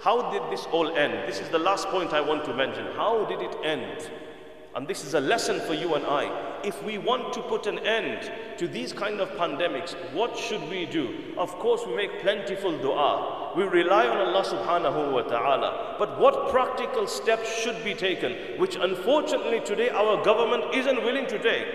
how 0.00 0.30
did 0.30 0.42
this 0.50 0.66
all 0.72 0.88
end? 0.96 1.28
This 1.28 1.40
is 1.40 1.48
the 1.50 1.58
last 1.58 1.88
point 1.88 2.12
I 2.14 2.20
want 2.22 2.44
to 2.46 2.54
mention. 2.54 2.86
How 2.96 3.26
did 3.26 3.42
it 3.42 3.54
end? 3.62 4.10
And 4.78 4.86
this 4.86 5.02
is 5.02 5.14
a 5.14 5.20
lesson 5.20 5.58
for 5.62 5.74
you 5.74 5.96
and 5.96 6.06
I. 6.06 6.60
If 6.62 6.84
we 6.84 6.98
want 6.98 7.32
to 7.32 7.42
put 7.42 7.66
an 7.66 7.80
end 7.80 8.30
to 8.58 8.68
these 8.68 8.92
kind 8.92 9.20
of 9.20 9.28
pandemics, 9.30 9.96
what 10.12 10.38
should 10.38 10.70
we 10.70 10.86
do? 10.86 11.34
Of 11.36 11.50
course, 11.58 11.82
we 11.84 11.96
make 11.96 12.20
plentiful 12.20 12.78
dua. 12.78 13.54
We 13.56 13.64
rely 13.64 14.06
on 14.06 14.18
Allah 14.18 14.44
subhanahu 14.44 15.10
wa 15.10 15.22
ta'ala. 15.22 15.96
But 15.98 16.20
what 16.20 16.50
practical 16.50 17.08
steps 17.08 17.52
should 17.60 17.82
be 17.82 17.92
taken, 17.92 18.60
which 18.60 18.76
unfortunately 18.76 19.62
today 19.66 19.88
our 19.88 20.22
government 20.24 20.72
isn't 20.72 21.02
willing 21.02 21.26
to 21.26 21.42
take? 21.42 21.74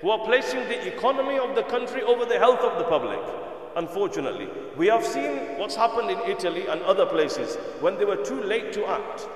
Who 0.00 0.10
are 0.10 0.24
placing 0.24 0.60
the 0.68 0.86
economy 0.86 1.36
of 1.36 1.56
the 1.56 1.64
country 1.64 2.04
over 2.04 2.26
the 2.26 2.38
health 2.38 2.60
of 2.60 2.78
the 2.78 2.84
public. 2.84 3.18
Unfortunately, 3.74 4.48
we 4.76 4.86
have 4.86 5.04
seen 5.04 5.58
what's 5.58 5.74
happened 5.74 6.12
in 6.12 6.20
Italy 6.30 6.68
and 6.68 6.80
other 6.82 7.06
places 7.06 7.56
when 7.80 7.98
they 7.98 8.04
were 8.04 8.22
too 8.24 8.40
late 8.40 8.72
to 8.74 8.86
act. 8.86 9.26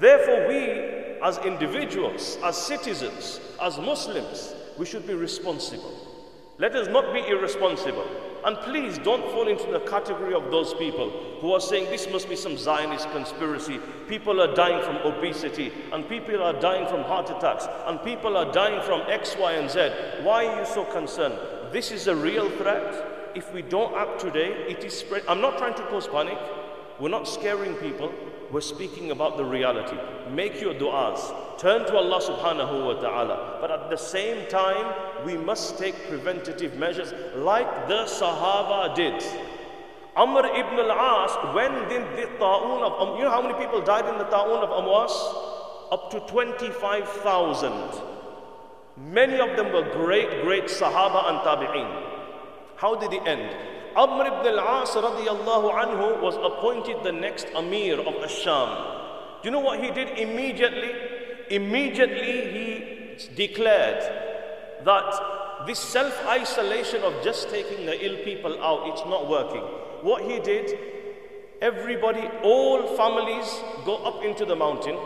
Therefore, 0.00 0.48
we 0.48 0.94
as 1.22 1.38
individuals, 1.38 2.36
as 2.44 2.56
citizens, 2.56 3.40
as 3.60 3.78
Muslims, 3.78 4.54
we 4.76 4.84
should 4.84 5.06
be 5.06 5.14
responsible. 5.14 5.92
Let 6.58 6.76
us 6.76 6.86
not 6.88 7.14
be 7.14 7.20
irresponsible. 7.20 8.06
And 8.44 8.58
please 8.58 8.98
don't 8.98 9.24
fall 9.32 9.48
into 9.48 9.72
the 9.72 9.80
category 9.80 10.34
of 10.34 10.50
those 10.50 10.74
people 10.74 11.10
who 11.40 11.52
are 11.52 11.60
saying 11.60 11.86
this 11.86 12.10
must 12.10 12.28
be 12.28 12.36
some 12.36 12.58
Zionist 12.58 13.10
conspiracy. 13.10 13.80
People 14.06 14.38
are 14.40 14.54
dying 14.54 14.84
from 14.84 14.96
obesity, 14.96 15.72
and 15.92 16.06
people 16.06 16.42
are 16.42 16.52
dying 16.60 16.86
from 16.86 17.04
heart 17.04 17.30
attacks, 17.30 17.66
and 17.86 18.02
people 18.04 18.36
are 18.36 18.52
dying 18.52 18.82
from 18.82 19.00
X, 19.08 19.34
Y, 19.38 19.52
and 19.52 19.70
Z. 19.70 19.90
Why 20.22 20.46
are 20.46 20.60
you 20.60 20.66
so 20.66 20.84
concerned? 20.84 21.38
This 21.72 21.90
is 21.90 22.06
a 22.06 22.14
real 22.14 22.50
threat. 22.50 23.32
If 23.34 23.52
we 23.54 23.62
don't 23.62 23.94
act 23.94 24.20
today, 24.20 24.52
it 24.68 24.84
is 24.84 24.96
spread. 24.98 25.22
I'm 25.26 25.40
not 25.40 25.56
trying 25.56 25.74
to 25.74 25.82
cause 25.86 26.06
panic. 26.06 26.38
We're 27.00 27.08
not 27.08 27.26
scaring 27.26 27.74
people. 27.76 28.12
We're 28.54 28.60
speaking 28.60 29.10
about 29.10 29.36
the 29.36 29.44
reality. 29.44 29.96
Make 30.30 30.60
your 30.60 30.74
du'as. 30.74 31.58
Turn 31.58 31.84
to 31.86 31.96
Allah 31.96 32.20
subhanahu 32.22 32.86
wa 32.86 33.00
ta'ala. 33.00 33.58
But 33.60 33.72
at 33.72 33.90
the 33.90 33.96
same 33.96 34.46
time, 34.48 34.94
we 35.26 35.36
must 35.36 35.76
take 35.76 35.96
preventative 36.06 36.76
measures 36.76 37.12
like 37.34 37.88
the 37.88 38.04
Sahaba 38.04 38.94
did. 38.94 39.20
Amr 40.14 40.46
ibn 40.54 40.78
al-As, 40.78 41.52
when 41.52 41.72
did 41.88 42.06
the 42.16 42.30
ta'un 42.38 42.80
of, 42.84 43.18
you 43.18 43.24
know 43.24 43.30
how 43.30 43.42
many 43.42 43.54
people 43.54 43.82
died 43.82 44.06
in 44.08 44.18
the 44.18 44.30
ta'un 44.30 44.62
of 44.62 44.70
Amwas? 44.70 45.10
Up 45.90 46.12
to 46.12 46.20
25,000. 46.32 47.72
Many 49.10 49.40
of 49.40 49.56
them 49.56 49.72
were 49.72 49.90
great, 49.94 50.44
great 50.44 50.66
Sahaba 50.66 51.28
and 51.28 51.38
Tabi'een. 51.40 51.90
How 52.76 52.94
did 52.94 53.12
it 53.14 53.26
end? 53.26 53.73
Amr 53.96 54.26
ibn 54.26 54.58
al-As 54.58 54.90
radiallahu 54.90 55.72
anhu 55.72 56.20
was 56.20 56.36
appointed 56.36 57.02
the 57.02 57.12
next 57.12 57.46
Amir 57.54 58.00
of 58.00 58.14
Asham. 58.28 58.70
Do 59.42 59.48
you 59.48 59.50
know 59.50 59.60
what 59.60 59.82
he 59.82 59.90
did 59.90 60.18
immediately? 60.18 60.92
Immediately 61.50 62.50
he 62.54 63.34
declared 63.34 64.02
that 64.84 65.66
this 65.66 65.78
self-isolation 65.78 67.02
of 67.02 67.14
just 67.22 67.48
taking 67.50 67.86
the 67.86 68.04
ill 68.04 68.22
people 68.24 68.62
out, 68.62 68.88
it's 68.88 69.04
not 69.06 69.28
working. 69.28 69.62
What 70.02 70.22
he 70.22 70.40
did, 70.40 70.78
everybody, 71.62 72.28
all 72.42 72.96
families 72.96 73.60
go 73.84 73.96
up 73.96 74.24
into 74.24 74.44
the 74.44 74.56
mountain. 74.56 74.98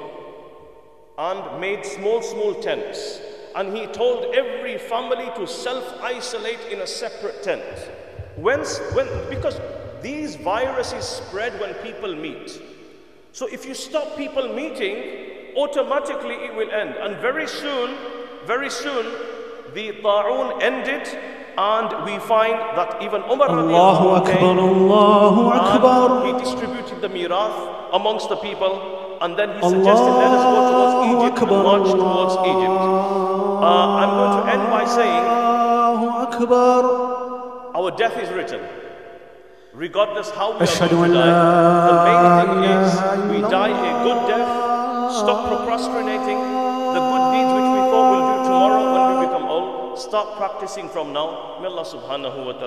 and 1.18 1.60
made 1.60 1.84
small, 1.84 2.22
small 2.22 2.54
tents. 2.54 3.20
And 3.56 3.76
he 3.76 3.86
told 3.88 4.34
every 4.36 4.78
family 4.78 5.28
to 5.34 5.46
self 5.46 6.00
isolate 6.00 6.60
in 6.70 6.80
a 6.80 6.86
separate 6.86 7.42
tent. 7.42 7.64
When, 8.40 8.60
when, 8.94 9.08
because 9.28 9.60
these 10.02 10.36
viruses 10.36 11.04
spread 11.04 11.58
when 11.60 11.74
people 11.74 12.14
meet. 12.14 12.60
So 13.32 13.46
if 13.46 13.66
you 13.66 13.74
stop 13.74 14.16
people 14.16 14.54
meeting, 14.54 15.54
automatically 15.56 16.34
it 16.34 16.54
will 16.54 16.70
end. 16.70 16.94
And 16.96 17.16
very 17.18 17.46
soon, 17.46 17.96
very 18.46 18.70
soon, 18.70 19.04
the 19.74 19.92
ta'un 20.00 20.62
ended 20.62 21.06
and 21.58 22.04
we 22.06 22.18
find 22.20 22.54
that 22.78 23.02
even 23.02 23.20
Umar 23.22 23.48
Allahu 23.50 24.08
Akbar, 24.10 24.58
Allahu 24.58 25.42
Akbar. 25.50 26.26
he 26.26 26.32
distributed 26.44 27.00
the 27.00 27.08
mirath 27.08 27.90
amongst 27.92 28.28
the 28.28 28.36
people 28.36 29.18
and 29.20 29.36
then 29.36 29.50
he 29.56 29.62
suggested 29.68 30.12
let 30.22 30.30
us 30.38 30.44
go 30.46 30.60
towards 30.70 30.94
Egypt 31.14 31.38
and 31.42 31.50
march 31.50 31.90
towards 31.90 32.34
Egypt. 32.46 32.78
Uh, 33.58 33.98
I'm 34.00 34.12
going 34.20 34.34
to 34.38 34.52
end 34.54 34.70
by 34.70 34.84
saying 34.86 35.24
Allahu 35.26 36.06
Akbar 36.26 37.27
our 37.78 37.90
death 37.96 38.18
is 38.18 38.28
written. 38.34 38.60
Regardless 39.72 40.30
how 40.30 40.58
we 40.58 40.66
are 40.66 40.88
going 40.88 41.12
to 41.12 41.18
die, 41.18 41.86
the 41.88 41.94
main 42.08 42.24
thing 42.42 42.52
is 42.74 42.88
we 43.30 43.38
die 43.48 43.70
a 43.70 43.92
good 44.02 44.20
death, 44.26 44.50
stop 45.22 45.46
procrastinating 45.46 46.40
the 46.96 47.02
good 47.10 47.24
deeds 47.34 47.52
which 47.54 47.70
we 47.76 47.80
thought 47.90 48.08
we'll 48.10 48.26
do 48.34 48.36
tomorrow 48.50 48.82
when 48.94 49.02
we 49.14 49.14
become 49.26 49.46
old, 49.46 49.98
start 49.98 50.28
practicing 50.36 50.88
from 50.88 51.12
now. 51.12 51.28
May 51.60 51.68
Allah 51.68 51.86
subhanahu 51.86 52.38
wa 52.46 52.52
ta'ala. 52.58 52.66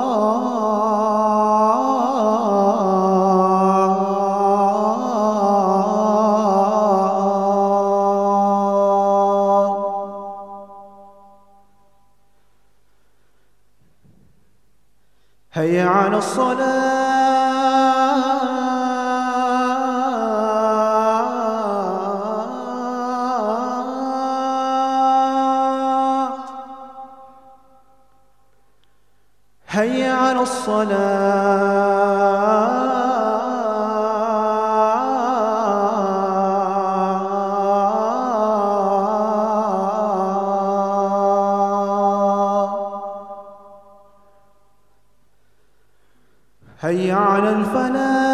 الصلاة 16.21 16.80
هيا 46.83 47.15
على 47.15 47.49
الفلاح. 47.49 48.30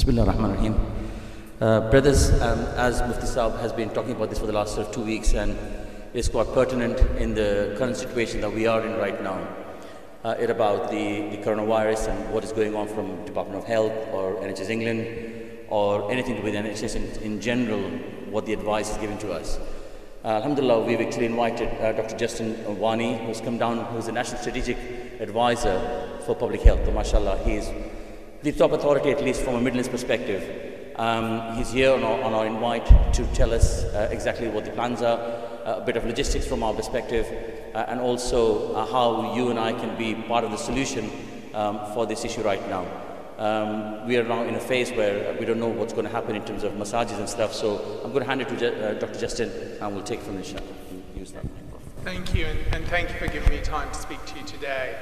Bismillah 0.00 0.28
ar-Rahman 0.28 0.50
ar-Rahim. 0.52 0.74
Uh, 1.60 1.90
brothers, 1.90 2.30
um, 2.40 2.60
as 2.78 3.02
Mufti 3.02 3.26
Saab 3.26 3.60
has 3.60 3.70
been 3.70 3.90
talking 3.90 4.12
about 4.12 4.30
this 4.30 4.38
for 4.38 4.46
the 4.46 4.52
last 4.52 4.74
sort 4.74 4.86
of 4.86 4.94
two 4.94 5.02
weeks 5.02 5.34
and 5.34 5.58
it's 6.14 6.26
quite 6.26 6.46
pertinent 6.54 6.98
in 7.20 7.34
the 7.34 7.74
current 7.76 7.98
situation 7.98 8.40
that 8.40 8.50
we 8.50 8.66
are 8.66 8.80
in 8.80 8.96
right 8.96 9.22
now. 9.22 9.46
Uh, 10.24 10.34
it 10.40 10.48
about 10.48 10.90
the, 10.90 11.28
the 11.28 11.36
coronavirus 11.44 12.08
and 12.08 12.32
what 12.32 12.42
is 12.42 12.50
going 12.50 12.74
on 12.74 12.88
from 12.88 13.22
Department 13.26 13.58
of 13.62 13.68
Health 13.68 13.92
or 14.14 14.36
NHS 14.36 14.70
England 14.70 15.06
or 15.68 16.10
anything 16.10 16.36
to 16.36 16.40
do 16.40 16.46
with 16.46 16.54
NHS 16.54 16.96
in, 16.96 17.22
in 17.22 17.38
general, 17.38 17.82
what 18.30 18.46
the 18.46 18.54
advice 18.54 18.90
is 18.90 18.96
given 18.96 19.18
to 19.18 19.32
us. 19.32 19.58
Uh, 20.24 20.28
Alhamdulillah, 20.28 20.86
we've 20.86 21.02
actually 21.02 21.26
invited 21.26 21.68
uh, 21.78 21.92
Dr. 21.92 22.16
Justin 22.16 22.54
Varney, 22.76 23.18
who's 23.26 23.42
come 23.42 23.58
down, 23.58 23.84
who's 23.92 24.06
the 24.06 24.12
National 24.12 24.40
Strategic 24.40 24.78
Advisor 25.20 26.08
for 26.24 26.34
Public 26.34 26.62
Health. 26.62 26.86
So, 26.86 26.92
mashallah, 26.92 27.36
he 27.44 27.56
is 27.56 27.70
the 28.42 28.52
top 28.52 28.72
authority, 28.72 29.10
at 29.10 29.22
least 29.22 29.42
from 29.42 29.54
a 29.54 29.60
Midlands 29.60 29.88
perspective. 29.88 30.94
Um, 30.96 31.56
he's 31.56 31.70
here 31.70 31.92
on 31.92 32.02
our, 32.02 32.22
on 32.22 32.32
our 32.34 32.46
invite 32.46 32.86
to 33.14 33.26
tell 33.34 33.52
us 33.52 33.84
uh, 33.84 34.08
exactly 34.10 34.48
what 34.48 34.64
the 34.64 34.70
plans 34.70 35.02
are, 35.02 35.18
uh, 35.18 35.80
a 35.80 35.84
bit 35.84 35.96
of 35.96 36.04
logistics 36.04 36.46
from 36.46 36.62
our 36.62 36.74
perspective, 36.74 37.26
uh, 37.74 37.84
and 37.88 38.00
also 38.00 38.74
uh, 38.74 38.86
how 38.86 39.34
you 39.34 39.50
and 39.50 39.58
I 39.58 39.72
can 39.72 39.96
be 39.96 40.14
part 40.14 40.44
of 40.44 40.50
the 40.50 40.56
solution 40.56 41.10
um, 41.54 41.80
for 41.92 42.06
this 42.06 42.24
issue 42.24 42.42
right 42.42 42.66
now. 42.68 42.86
Um, 43.38 44.06
we 44.06 44.18
are 44.18 44.24
now 44.24 44.42
in 44.44 44.54
a 44.54 44.60
phase 44.60 44.90
where 44.90 45.34
we 45.38 45.46
don't 45.46 45.60
know 45.60 45.68
what's 45.68 45.94
going 45.94 46.04
to 46.04 46.12
happen 46.12 46.36
in 46.36 46.44
terms 46.44 46.62
of 46.62 46.76
massages 46.76 47.18
and 47.18 47.28
stuff, 47.28 47.54
so 47.54 48.00
I'm 48.04 48.12
going 48.12 48.22
to 48.22 48.28
hand 48.28 48.42
it 48.42 48.48
to 48.48 48.56
Ju- 48.56 48.66
uh, 48.66 48.94
Dr. 48.94 49.18
Justin, 49.18 49.50
and 49.80 49.94
we'll 49.94 50.04
take 50.04 50.20
from. 50.20 50.36
Use 50.38 51.32
that. 51.32 51.44
Thank 52.04 52.34
you, 52.34 52.46
and, 52.46 52.58
and 52.74 52.86
thank 52.86 53.10
you 53.10 53.16
for 53.16 53.28
giving 53.28 53.50
me 53.50 53.60
time 53.60 53.88
to 53.90 53.98
speak 53.98 54.24
to 54.26 54.38
you 54.38 54.44
today. 54.46 54.98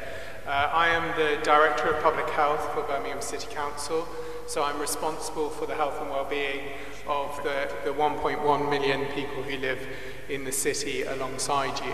Uh, 0.49 0.71
I 0.73 0.89
am 0.89 1.15
the 1.19 1.45
Director 1.45 1.91
of 1.91 2.03
Public 2.03 2.27
Health 2.31 2.73
for 2.73 2.81
Birmingham 2.85 3.21
City 3.21 3.47
Council, 3.51 4.09
so 4.47 4.63
I'm 4.63 4.81
responsible 4.81 5.51
for 5.51 5.67
the 5.67 5.75
health 5.75 6.01
and 6.01 6.09
well-being 6.09 6.61
of 7.07 7.39
the, 7.43 7.71
the 7.85 7.93
1.1 7.93 8.71
million 8.71 9.05
people 9.13 9.43
who 9.43 9.59
live 9.59 9.87
in 10.31 10.45
the 10.45 10.51
city 10.51 11.03
alongside 11.03 11.79
you. 11.85 11.93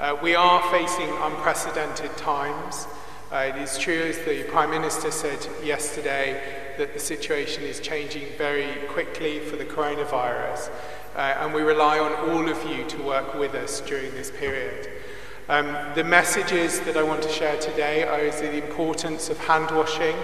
Uh, 0.00 0.16
we 0.22 0.34
are 0.34 0.62
facing 0.70 1.10
unprecedented 1.10 2.16
times. 2.16 2.86
Uh, 3.30 3.52
it 3.54 3.56
is 3.56 3.76
true, 3.76 4.00
as 4.00 4.16
the 4.20 4.44
Prime 4.44 4.70
Minister 4.70 5.10
said 5.10 5.46
yesterday, 5.62 6.40
that 6.78 6.94
the 6.94 7.00
situation 7.00 7.64
is 7.64 7.80
changing 7.80 8.28
very 8.38 8.86
quickly 8.88 9.40
for 9.40 9.56
the 9.56 9.66
coronavirus, 9.66 10.70
uh, 11.16 11.18
and 11.18 11.52
we 11.52 11.60
rely 11.60 11.98
on 11.98 12.30
all 12.30 12.48
of 12.48 12.64
you 12.66 12.86
to 12.86 13.02
work 13.02 13.34
with 13.34 13.54
us 13.54 13.82
during 13.82 14.10
this 14.12 14.30
period. 14.30 14.88
Um, 15.46 15.76
the 15.94 16.04
messages 16.04 16.80
that 16.80 16.96
I 16.96 17.02
want 17.02 17.22
to 17.22 17.28
share 17.28 17.58
today 17.60 18.04
are 18.04 18.30
the 18.30 18.64
importance 18.64 19.28
of 19.28 19.36
hand 19.36 19.76
washing, 19.76 20.16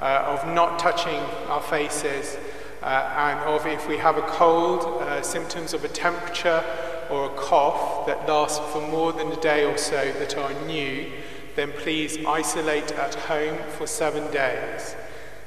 uh, 0.00 0.36
of 0.36 0.46
not 0.48 0.78
touching 0.78 1.18
our 1.48 1.62
faces, 1.62 2.36
uh, 2.82 3.10
and 3.16 3.40
of 3.48 3.66
if 3.66 3.88
we 3.88 3.96
have 3.96 4.18
a 4.18 4.22
cold, 4.22 4.84
uh, 5.00 5.22
symptoms 5.22 5.72
of 5.72 5.82
a 5.82 5.88
temperature 5.88 6.62
or 7.08 7.24
a 7.24 7.34
cough 7.36 8.06
that 8.06 8.28
last 8.28 8.62
for 8.64 8.86
more 8.86 9.14
than 9.14 9.32
a 9.32 9.40
day 9.40 9.64
or 9.64 9.78
so 9.78 10.12
that 10.12 10.36
are 10.36 10.52
new, 10.66 11.10
then 11.56 11.72
please 11.72 12.18
isolate 12.26 12.92
at 12.92 13.14
home 13.14 13.56
for 13.78 13.86
seven 13.86 14.30
days. 14.30 14.94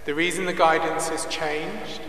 The 0.06 0.16
reason 0.16 0.46
the 0.46 0.54
guidance 0.54 1.10
has 1.10 1.28
changed 1.28 2.02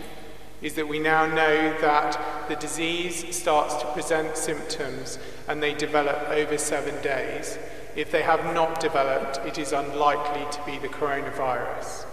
is 0.65 0.73
that 0.73 0.87
we 0.87 0.97
now 0.97 1.27
know 1.27 1.79
that 1.79 2.19
the 2.49 2.55
disease 2.55 3.35
starts 3.35 3.75
to 3.75 3.85
present 3.93 4.35
symptoms 4.35 5.19
and 5.47 5.61
they 5.61 5.75
develop 5.75 6.27
over 6.29 6.57
seven 6.57 6.99
days. 7.03 7.59
If 7.95 8.09
they 8.09 8.23
have 8.23 8.43
not 8.51 8.79
developed, 8.79 9.37
it 9.45 9.59
is 9.59 9.73
unlikely 9.73 10.47
to 10.51 10.65
be 10.65 10.79
the 10.79 10.87
coronavirus. 10.87 12.07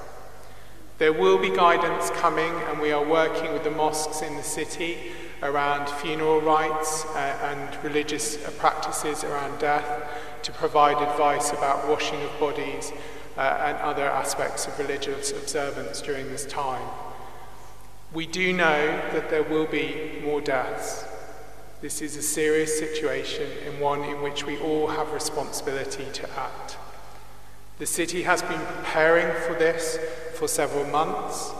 There 0.98 1.14
will 1.14 1.38
be 1.38 1.48
guidance 1.48 2.10
coming, 2.10 2.52
and 2.68 2.78
we 2.78 2.92
are 2.92 3.02
working 3.02 3.54
with 3.54 3.64
the 3.64 3.70
mosques 3.70 4.20
in 4.20 4.36
the 4.36 4.42
city 4.42 4.98
around 5.42 5.88
funeral 5.88 6.42
rites 6.42 7.06
uh, 7.06 7.38
and 7.42 7.82
religious 7.82 8.36
uh, 8.36 8.50
practices 8.58 9.24
around 9.24 9.60
death 9.60 10.06
to 10.42 10.52
provide 10.52 10.98
advice 11.02 11.52
about 11.52 11.88
washing 11.88 12.20
of 12.20 12.38
bodies 12.38 12.92
uh, 13.38 13.40
and 13.64 13.78
other 13.78 14.04
aspects 14.04 14.66
of 14.66 14.78
religious 14.78 15.30
observance 15.30 16.02
during 16.02 16.28
this 16.28 16.44
time. 16.44 16.86
We 18.14 18.26
do 18.26 18.52
know 18.52 18.86
that 19.12 19.30
there 19.30 19.42
will 19.42 19.66
be 19.66 20.20
more 20.22 20.42
deaths. 20.42 21.04
This 21.80 22.02
is 22.02 22.14
a 22.16 22.22
serious 22.22 22.78
situation 22.78 23.48
and 23.66 23.80
one 23.80 24.04
in 24.04 24.20
which 24.20 24.44
we 24.44 24.58
all 24.58 24.88
have 24.88 25.12
responsibility 25.12 26.06
to 26.12 26.30
act. 26.38 26.76
The 27.78 27.86
city 27.86 28.22
has 28.24 28.42
been 28.42 28.60
preparing 28.60 29.34
for 29.42 29.54
this 29.58 29.98
for 30.34 30.46
several 30.46 30.84
months. 30.84 31.52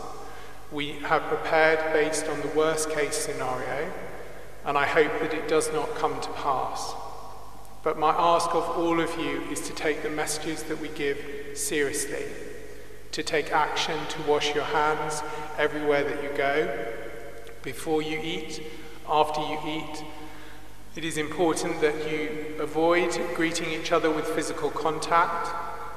We 0.71 0.93
have 0.99 1.23
prepared 1.23 1.91
based 1.91 2.27
on 2.27 2.39
the 2.41 2.47
worst 2.49 2.91
case 2.91 3.15
scenario, 3.15 3.91
and 4.63 4.77
I 4.77 4.85
hope 4.85 5.11
that 5.21 5.33
it 5.33 5.47
does 5.47 5.73
not 5.73 5.95
come 5.95 6.21
to 6.21 6.29
pass. 6.33 6.93
But 7.83 7.99
my 7.99 8.11
ask 8.11 8.49
of 8.53 8.63
all 8.77 9.01
of 9.01 9.19
you 9.19 9.41
is 9.51 9.59
to 9.61 9.73
take 9.73 10.03
the 10.03 10.09
messages 10.09 10.63
that 10.63 10.79
we 10.79 10.87
give 10.89 11.17
seriously, 11.55 12.25
to 13.13 13.23
take 13.23 13.51
action 13.51 13.97
to 14.09 14.21
wash 14.23 14.53
your 14.53 14.65
hands 14.65 15.23
everywhere 15.57 16.03
that 16.03 16.21
you 16.21 16.29
go, 16.35 16.85
before 17.61 18.01
you 18.01 18.19
eat, 18.19 18.61
after 19.07 19.39
you 19.39 19.59
eat. 19.65 20.03
It 20.95 21.05
is 21.05 21.17
important 21.17 21.79
that 21.81 22.11
you 22.11 22.55
avoid 22.59 23.17
greeting 23.35 23.71
each 23.71 23.91
other 23.91 24.11
with 24.11 24.25
physical 24.27 24.69
contact 24.69 25.49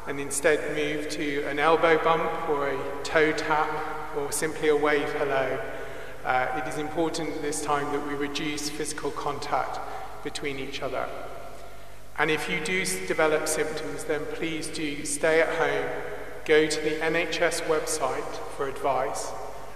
and 0.06 0.20
instead 0.20 0.76
move 0.76 1.08
to 1.10 1.42
an 1.44 1.58
elbow 1.58 2.02
bump 2.02 2.48
or 2.48 2.68
a 2.68 2.78
toe 3.02 3.32
tap 3.32 3.68
or 4.16 4.30
simply 4.30 4.68
a 4.68 4.76
wave 4.76 5.12
hello. 5.14 5.60
Uh, 6.24 6.62
it 6.62 6.68
is 6.68 6.78
important 6.78 7.42
this 7.42 7.62
time 7.62 7.92
that 7.92 8.06
we 8.06 8.14
reduce 8.14 8.70
physical 8.70 9.10
contact 9.10 9.78
between 10.22 10.58
each 10.58 10.82
other. 10.82 11.08
And 12.18 12.30
if 12.30 12.48
you 12.48 12.60
do 12.64 12.84
develop 13.06 13.46
symptoms, 13.48 14.04
then 14.04 14.22
please 14.34 14.68
do 14.68 15.04
stay 15.04 15.40
at 15.40 15.48
home, 15.56 16.15
go 16.46 16.64
to 16.64 16.80
the 16.80 16.90
NHS 16.90 17.62
website 17.62 18.34
for 18.56 18.68
advice, 18.68 19.32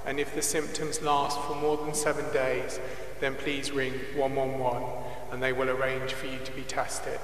and 0.07 0.21
if 0.21 0.35
the 0.35 0.43
symptoms 0.43 1.03
last 1.03 1.39
for 1.41 1.57
more 1.57 1.77
than 1.77 1.93
seven 1.93 2.33
days, 2.33 2.79
then 3.19 3.35
please 3.35 3.73
ring 3.73 3.93
111 4.15 4.89
and 5.33 5.43
they 5.43 5.53
will 5.53 5.69
arrange 5.69 6.13
for 6.13 6.27
you 6.27 6.39
to 6.45 6.53
be 6.53 6.63
tested. 6.63 7.21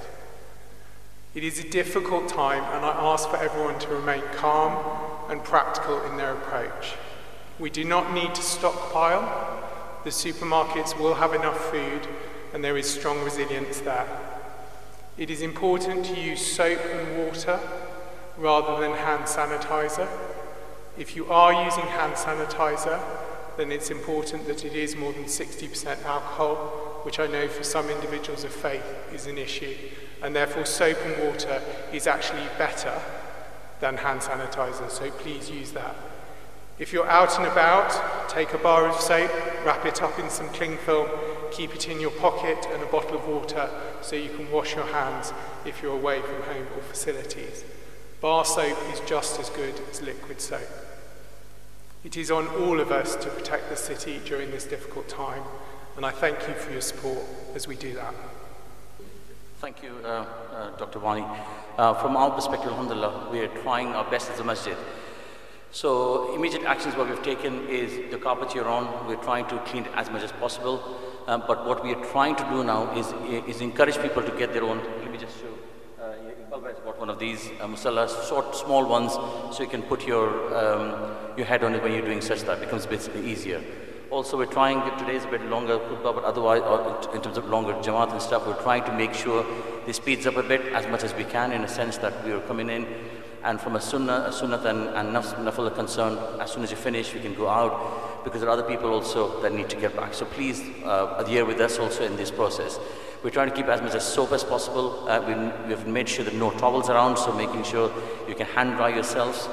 It 1.34 1.44
is 1.44 1.58
a 1.58 1.68
difficult 1.68 2.28
time, 2.28 2.62
and 2.74 2.84
I 2.84 3.12
ask 3.12 3.28
for 3.28 3.36
everyone 3.36 3.78
to 3.80 3.88
remain 3.88 4.22
calm 4.34 5.30
and 5.30 5.42
practical 5.44 6.02
in 6.02 6.16
their 6.16 6.32
approach. 6.32 6.94
We 7.58 7.70
do 7.70 7.84
not 7.84 8.12
need 8.12 8.34
to 8.34 8.42
stockpile. 8.42 9.62
The 10.04 10.10
supermarkets 10.10 10.98
will 10.98 11.14
have 11.14 11.34
enough 11.34 11.70
food, 11.70 12.08
and 12.52 12.64
there 12.64 12.76
is 12.76 12.88
strong 12.88 13.22
resilience 13.22 13.80
there. 13.80 14.06
It 15.18 15.30
is 15.30 15.42
important 15.42 16.06
to 16.06 16.20
use 16.20 16.44
soap 16.44 16.80
and 16.92 17.18
water 17.18 17.60
rather 18.38 18.80
than 18.80 18.96
hand 18.96 19.24
sanitizer. 19.24 20.08
If 20.98 21.16
you 21.16 21.30
are 21.30 21.64
using 21.64 21.84
hand 21.84 22.14
sanitizer, 22.14 23.00
then 23.56 23.72
it's 23.72 23.90
important 23.90 24.46
that 24.46 24.64
it 24.64 24.74
is 24.74 24.96
more 24.96 25.12
than 25.12 25.24
60% 25.24 26.04
alcohol, 26.04 27.00
which 27.02 27.18
I 27.18 27.26
know 27.26 27.48
for 27.48 27.62
some 27.62 27.88
individuals 27.88 28.44
of 28.44 28.52
faith 28.52 28.84
is 29.12 29.26
an 29.26 29.38
issue. 29.38 29.74
And 30.22 30.34
therefore, 30.34 30.64
soap 30.64 30.98
and 31.04 31.24
water 31.24 31.62
is 31.92 32.06
actually 32.06 32.46
better 32.58 33.00
than 33.80 33.98
hand 33.98 34.20
sanitizer, 34.20 34.90
so 34.90 35.10
please 35.10 35.50
use 35.50 35.72
that. 35.72 35.94
If 36.78 36.92
you're 36.92 37.08
out 37.08 37.38
and 37.38 37.46
about, 37.46 38.28
take 38.28 38.52
a 38.52 38.58
bar 38.58 38.86
of 38.86 39.00
soap, 39.00 39.30
wrap 39.64 39.86
it 39.86 40.02
up 40.02 40.18
in 40.18 40.28
some 40.28 40.48
cling 40.50 40.76
film, 40.78 41.08
keep 41.50 41.74
it 41.74 41.88
in 41.88 42.00
your 42.00 42.10
pocket 42.10 42.66
and 42.70 42.82
a 42.82 42.86
bottle 42.86 43.16
of 43.16 43.26
water 43.26 43.70
so 44.02 44.14
you 44.14 44.28
can 44.28 44.50
wash 44.50 44.74
your 44.74 44.84
hands 44.86 45.32
if 45.64 45.82
you're 45.82 45.94
away 45.94 46.20
from 46.20 46.42
home 46.42 46.66
or 46.76 46.82
facilities. 46.82 47.64
Bar 48.26 48.44
soap 48.44 48.76
is 48.92 48.98
just 49.08 49.38
as 49.38 49.50
good 49.50 49.80
as 49.88 50.02
liquid 50.02 50.40
soap. 50.40 50.68
It 52.02 52.16
is 52.16 52.28
on 52.28 52.48
all 52.48 52.80
of 52.80 52.90
us 52.90 53.14
to 53.14 53.30
protect 53.30 53.70
the 53.70 53.76
city 53.76 54.20
during 54.24 54.50
this 54.50 54.64
difficult 54.64 55.08
time, 55.08 55.44
and 55.96 56.04
I 56.04 56.10
thank 56.10 56.40
you 56.48 56.54
for 56.54 56.72
your 56.72 56.80
support 56.80 57.22
as 57.54 57.68
we 57.68 57.76
do 57.76 57.94
that. 57.94 58.12
Thank 59.60 59.80
you, 59.84 59.92
uh, 60.02 60.26
uh, 60.52 60.76
Dr. 60.76 60.98
Varney. 60.98 61.24
Uh, 61.78 61.94
from 61.94 62.16
our 62.16 62.32
perspective, 62.32 62.72
alhamdulillah, 62.72 63.28
we 63.30 63.38
are 63.38 63.62
trying 63.62 63.94
our 63.94 64.10
best 64.10 64.28
as 64.32 64.40
a 64.40 64.44
masjid. 64.44 64.76
So 65.70 66.34
immediate 66.34 66.64
actions 66.64 66.96
what 66.96 67.08
we've 67.08 67.22
taken 67.22 67.68
is 67.68 68.10
the 68.10 68.18
carpets 68.18 68.56
you're 68.56 68.68
on, 68.68 69.06
we're 69.06 69.22
trying 69.22 69.46
to 69.50 69.58
clean 69.66 69.84
it 69.84 69.92
as 69.94 70.10
much 70.10 70.24
as 70.24 70.32
possible. 70.32 70.82
Um, 71.28 71.44
but 71.46 71.64
what 71.64 71.84
we 71.84 71.94
are 71.94 72.04
trying 72.06 72.34
to 72.34 72.44
do 72.50 72.64
now 72.64 72.92
is, 72.98 73.06
is 73.46 73.60
encourage 73.60 74.02
people 74.02 74.24
to 74.24 74.32
get 74.32 74.52
their 74.52 74.64
own, 74.64 74.78
let 74.78 75.12
me 75.12 75.16
just 75.16 75.38
show, 75.38 75.54
uh, 76.02 76.14
Iqbal 76.50 76.64
has 76.64 76.78
bought 76.80 76.85
one 76.98 77.10
of 77.10 77.18
these 77.18 77.50
uh, 77.60 77.66
musallas, 77.66 78.28
short, 78.28 78.54
small 78.54 78.86
ones, 78.86 79.12
so 79.54 79.62
you 79.62 79.68
can 79.68 79.82
put 79.82 80.06
your, 80.06 80.28
um, 80.56 81.16
your 81.36 81.46
head 81.46 81.62
on 81.64 81.74
it 81.74 81.82
when 81.82 81.92
you're 81.92 82.04
doing 82.04 82.20
that, 82.20 82.58
it 82.58 82.60
becomes 82.60 82.86
bit 82.86 83.08
easier. 83.16 83.62
Also, 84.10 84.36
we're 84.36 84.46
trying, 84.46 84.80
today 84.98 85.16
is 85.16 85.24
a 85.24 85.28
bit 85.28 85.42
longer 85.46 85.78
khutbah, 85.78 86.14
but 86.14 86.24
otherwise, 86.24 86.62
uh, 86.62 87.10
in 87.12 87.20
terms 87.20 87.36
of 87.36 87.48
longer 87.48 87.72
jamaat 87.74 88.12
and 88.12 88.22
stuff, 88.22 88.46
we're 88.46 88.62
trying 88.62 88.84
to 88.84 88.92
make 88.92 89.12
sure 89.12 89.44
this 89.84 89.96
speeds 89.96 90.26
up 90.26 90.36
a 90.36 90.42
bit 90.42 90.60
as 90.72 90.86
much 90.86 91.02
as 91.02 91.12
we 91.14 91.24
can 91.24 91.52
in 91.52 91.62
a 91.62 91.68
sense 91.68 91.98
that 91.98 92.24
we 92.24 92.32
are 92.32 92.40
coming 92.42 92.70
in 92.70 92.86
and 93.46 93.60
from 93.60 93.76
a 93.76 93.80
sunnah, 93.80 94.24
a 94.26 94.32
sunnah 94.32 94.58
and, 94.64 94.88
and 94.88 95.14
nafil 95.14 95.68
are 95.68 95.70
concerned, 95.70 96.18
as 96.40 96.50
soon 96.50 96.64
as 96.64 96.70
you 96.72 96.76
finish, 96.76 97.14
we 97.14 97.20
can 97.20 97.32
go 97.34 97.48
out 97.48 98.24
because 98.24 98.40
there 98.40 98.50
are 98.50 98.52
other 98.52 98.64
people 98.64 98.92
also 98.92 99.40
that 99.40 99.52
need 99.52 99.68
to 99.70 99.76
get 99.76 99.94
back. 99.94 100.14
So 100.14 100.24
please 100.24 100.60
uh, 100.84 101.14
adhere 101.18 101.44
with 101.44 101.60
us 101.60 101.78
also 101.78 102.04
in 102.04 102.16
this 102.16 102.32
process. 102.32 102.80
We're 103.26 103.32
trying 103.32 103.50
to 103.50 103.56
keep 103.56 103.66
as 103.66 103.82
much 103.82 103.96
as 103.96 104.04
soap 104.04 104.30
as 104.30 104.44
possible. 104.44 105.08
Uh, 105.08 105.20
we, 105.66 105.72
have 105.72 105.88
made 105.88 106.08
sure 106.08 106.24
that 106.24 106.34
no 106.34 106.52
towels 106.52 106.88
around, 106.88 107.16
so 107.16 107.32
making 107.32 107.64
sure 107.64 107.92
you 108.28 108.36
can 108.36 108.46
hand 108.46 108.76
dry 108.76 108.90
yourselves. 108.90 109.48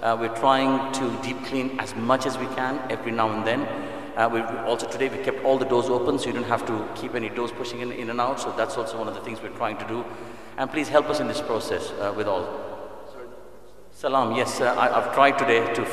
Uh, 0.00 0.16
we're 0.18 0.34
trying 0.34 0.90
to 0.94 1.22
deep 1.22 1.36
clean 1.44 1.78
as 1.78 1.94
much 1.94 2.24
as 2.24 2.38
we 2.38 2.46
can 2.56 2.80
every 2.90 3.12
now 3.12 3.30
and 3.30 3.46
then. 3.46 3.68
Uh, 4.16 4.30
we 4.32 4.40
also 4.40 4.88
today 4.88 5.10
we 5.10 5.22
kept 5.22 5.44
all 5.44 5.58
the 5.58 5.66
doors 5.66 5.90
open 5.90 6.18
so 6.18 6.28
you 6.28 6.32
don't 6.32 6.44
have 6.44 6.64
to 6.64 6.88
keep 6.94 7.14
any 7.14 7.28
doors 7.28 7.52
pushing 7.52 7.80
in, 7.80 7.92
in 7.92 8.08
and 8.08 8.18
out. 8.18 8.40
So 8.40 8.50
that's 8.52 8.78
also 8.78 8.96
one 8.96 9.08
of 9.08 9.14
the 9.14 9.20
things 9.20 9.42
we're 9.42 9.58
trying 9.58 9.76
to 9.76 9.86
do. 9.86 10.06
And 10.56 10.70
please 10.70 10.88
help 10.88 11.10
us 11.10 11.20
in 11.20 11.28
this 11.28 11.42
process 11.42 11.90
uh, 12.00 12.14
with 12.16 12.28
all. 12.28 12.48
Salam, 13.92 14.36
yes, 14.36 14.62
uh, 14.62 14.74
I, 14.78 14.86
have 15.02 15.12
tried 15.12 15.36
today 15.38 15.74
to 15.74 15.84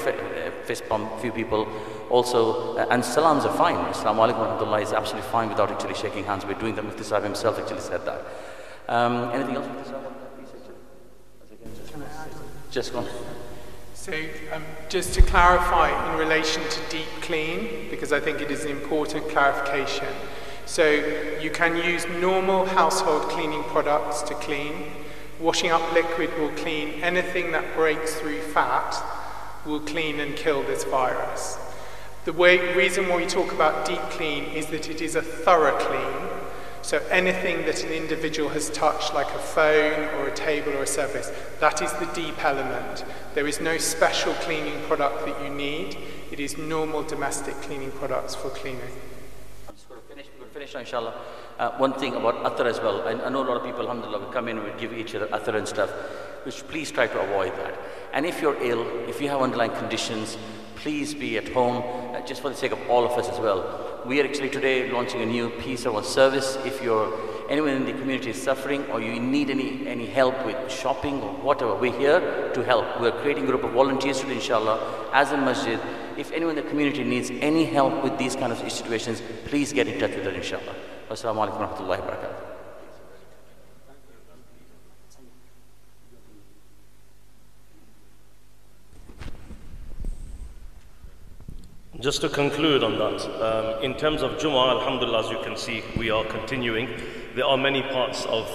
fist 0.66 0.88
bump 0.90 1.20
few 1.20 1.32
people 1.32 1.68
also, 2.10 2.78
uh, 2.78 2.88
and 2.90 3.04
salams 3.04 3.46
are 3.46 3.56
fine. 3.58 3.76
Assalamu 3.94 4.28
alaikum 4.28 4.40
wa 4.40 4.58
rahmatullah 4.58 4.82
is 4.82 4.94
absolutely 4.94 5.30
fine 5.30 5.50
without 5.50 5.72
actually 5.72 5.96
shaking 5.96 6.24
hands. 6.24 6.46
We're 6.46 6.54
doing 6.54 6.76
them. 6.76 6.86
Mufti 6.86 7.04
Sahib 7.04 7.24
himself 7.24 7.60
actually 7.60 7.82
said 7.82 8.06
that. 8.06 8.22
Um, 8.88 9.32
anything 9.32 9.56
else, 9.56 9.68
Just 12.72 12.92
go 12.94 13.00
on. 13.00 13.08
So, 13.94 14.14
um, 14.54 14.64
just 14.90 15.14
to 15.16 15.22
clarify 15.22 15.90
in 16.12 16.20
relation 16.20 16.62
to 16.62 16.80
deep 16.90 17.08
clean, 17.22 17.90
because 17.90 18.12
I 18.14 18.20
think 18.20 18.42
it 18.42 18.52
is 18.52 18.66
an 18.66 18.70
important 18.72 19.28
clarification. 19.30 20.14
So, 20.68 20.84
you 21.42 21.50
can 21.50 21.76
use 21.78 22.06
normal 22.20 22.66
household 22.66 23.24
cleaning 23.30 23.64
products 23.64 24.22
to 24.24 24.36
clean. 24.36 24.92
Washing 25.40 25.72
up 25.72 25.92
liquid 25.94 26.38
will 26.38 26.52
clean 26.52 27.02
anything 27.02 27.52
that 27.54 27.74
breaks 27.76 28.14
through 28.16 28.42
fat, 28.42 28.94
will 29.66 29.80
clean 29.82 30.20
and 30.20 30.36
kill 30.36 30.64
this 30.64 30.84
virus. 30.84 31.58
The 32.26 32.34
way, 32.34 32.74
reason 32.76 33.08
why 33.08 33.18
we 33.18 33.26
talk 33.26 33.52
about 33.52 33.86
deep 33.86 34.02
clean 34.10 34.46
is 34.46 34.66
that 34.68 34.90
it 34.90 35.02
is 35.02 35.16
a 35.16 35.22
thorough 35.22 35.78
clean. 35.78 36.30
So 36.82 36.98
anything 37.10 37.66
that 37.66 37.84
an 37.84 37.92
individual 37.92 38.50
has 38.50 38.70
touched, 38.70 39.14
like 39.14 39.28
a 39.28 39.40
phone 39.40 40.04
or 40.16 40.28
a 40.28 40.34
table 40.34 40.74
or 40.74 40.84
a 40.84 40.88
surface, 40.88 41.32
that 41.60 41.82
is 41.82 41.92
the 41.94 42.06
deep 42.14 42.44
element. 42.44 43.04
There 43.34 43.48
is 43.48 43.60
no 43.60 43.78
special 43.78 44.34
cleaning 44.36 44.82
product 44.84 45.26
that 45.26 45.44
you 45.44 45.50
need. 45.50 45.98
It 46.32 46.40
is 46.40 46.58
normal 46.58 47.04
domestic 47.04 47.56
cleaning 47.62 47.92
products 47.92 48.36
for 48.36 48.50
cleaning. 48.50 48.82
I'm 49.68 49.76
just 49.76 49.90
going 49.90 50.02
to 50.02 50.08
finish, 50.08 50.26
we'll 50.40 50.48
finish 50.50 50.76
inshallah. 50.76 51.14
Uh, 51.58 51.72
one 51.78 51.94
thing 51.94 52.16
about 52.16 52.36
athar 52.44 52.66
as 52.66 52.80
well. 52.80 53.08
I, 53.08 53.12
I, 53.12 53.30
know 53.30 53.44
a 53.44 53.48
lot 53.48 53.58
of 53.58 53.64
people, 53.64 53.82
alhamdulillah, 53.82 54.20
will 54.20 54.34
come 54.34 54.48
in 54.48 54.58
and 54.58 54.80
give 54.80 54.94
each 54.94 55.16
other 55.16 55.28
athar 55.28 55.56
and 55.56 55.68
stuff, 55.68 55.90
which 56.44 56.68
please 56.68 56.92
try 56.92 57.08
to 57.08 57.20
avoid 57.20 57.54
that. 57.58 57.76
And 58.16 58.26
if 58.26 58.42
you're 58.42 58.56
ill, 58.64 58.88
if 59.10 59.20
you 59.22 59.28
have 59.28 59.42
underlying 59.42 59.74
conditions, 59.74 60.38
please 60.78 61.14
be 61.14 61.38
at 61.38 61.50
home, 61.50 61.84
uh, 62.16 62.22
just 62.22 62.42
for 62.42 62.48
the 62.48 62.56
sake 62.56 62.72
of 62.72 62.80
all 62.90 63.04
of 63.04 63.12
us 63.20 63.28
as 63.28 63.38
well. 63.40 64.02
We 64.06 64.22
are 64.22 64.24
actually 64.24 64.52
today 64.52 64.90
launching 64.90 65.22
a 65.22 65.26
new 65.26 65.50
piece 65.50 65.86
of 65.86 65.96
our 65.96 66.04
service. 66.04 66.58
If 66.64 66.82
you're 66.82 67.12
anyone 67.50 67.72
in 67.72 67.86
the 67.86 67.92
community 67.92 68.30
is 68.30 68.42
suffering 68.42 68.86
or 68.86 69.02
you 69.02 69.20
need 69.20 69.50
any, 69.50 69.86
any 69.86 70.06
help 70.06 70.46
with 70.46 70.72
shopping 70.72 71.22
or 71.22 71.34
whatever, 71.44 71.76
we're 71.76 71.98
here 72.00 72.52
to 72.54 72.64
help. 72.64 73.02
We're 73.02 73.12
creating 73.12 73.44
a 73.44 73.48
group 73.48 73.66
of 73.66 73.72
volunteers 73.74 74.22
today, 74.22 74.36
inshallah, 74.36 75.10
as 75.12 75.34
a 75.34 75.38
masjid. 75.38 75.78
If 76.18 76.32
anyone 76.32 76.58
in 76.58 76.64
the 76.64 76.70
community 76.70 77.04
needs 77.04 77.30
any 77.42 77.66
help 77.66 78.02
with 78.02 78.18
these 78.18 78.38
kind 78.38 78.54
of 78.54 78.60
situations, 78.72 79.22
please 79.44 79.74
get 79.74 79.90
in 79.90 80.00
touch 80.00 80.16
with 80.16 80.26
us, 80.26 80.36
inshallah. 80.36 80.76
Wassalamu 81.10 81.50
alaikum 81.50 81.60
wa 81.60 81.68
rahmatullahi 81.68 82.45
Just 92.06 92.22
to 92.22 92.30
conclude 92.30 92.84
on 92.84 93.00
that, 93.00 93.26
um, 93.42 93.82
in 93.84 93.96
terms 93.96 94.22
of 94.22 94.34
Jumu'ah, 94.34 94.80
Alhamdulillah, 94.80 95.26
as 95.26 95.32
you 95.32 95.40
can 95.40 95.58
see, 95.58 95.84
we 95.98 96.12
are 96.12 96.24
continuing. 96.24 96.88
There 97.34 97.46
are 97.46 97.58
many 97.58 97.82
parts 97.82 98.26
of 98.26 98.48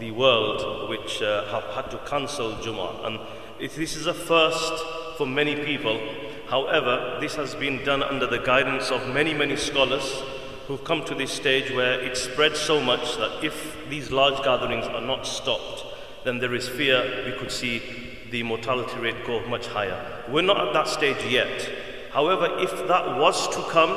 the 0.00 0.10
world 0.10 0.88
which 0.88 1.20
uh, 1.20 1.44
have 1.48 1.64
had 1.74 1.90
to 1.90 1.98
cancel 2.08 2.52
Jumu'ah, 2.52 3.04
and 3.04 3.20
this 3.58 3.94
is 3.94 4.06
a 4.06 4.14
first 4.14 4.72
for 5.18 5.26
many 5.26 5.54
people. 5.54 6.00
However, 6.48 7.18
this 7.20 7.34
has 7.34 7.54
been 7.54 7.84
done 7.84 8.02
under 8.02 8.26
the 8.26 8.38
guidance 8.38 8.90
of 8.90 9.06
many, 9.12 9.34
many 9.34 9.56
scholars 9.56 10.22
who've 10.66 10.82
come 10.82 11.04
to 11.04 11.14
this 11.14 11.30
stage 11.30 11.70
where 11.72 12.00
it 12.00 12.16
spreads 12.16 12.58
so 12.58 12.80
much 12.80 13.18
that 13.18 13.44
if 13.44 13.76
these 13.90 14.12
large 14.12 14.42
gatherings 14.42 14.86
are 14.86 15.02
not 15.02 15.26
stopped, 15.26 15.84
then 16.24 16.38
there 16.38 16.54
is 16.54 16.70
fear 16.70 17.26
we 17.26 17.38
could 17.38 17.52
see 17.52 17.82
the 18.30 18.42
mortality 18.42 18.98
rate 18.98 19.26
go 19.26 19.46
much 19.46 19.66
higher. 19.66 20.24
We're 20.26 20.40
not 20.40 20.68
at 20.68 20.72
that 20.72 20.88
stage 20.88 21.22
yet. 21.30 21.83
However, 22.14 22.46
if 22.60 22.70
that 22.86 23.18
was 23.18 23.48
to 23.56 23.62
come, 23.72 23.92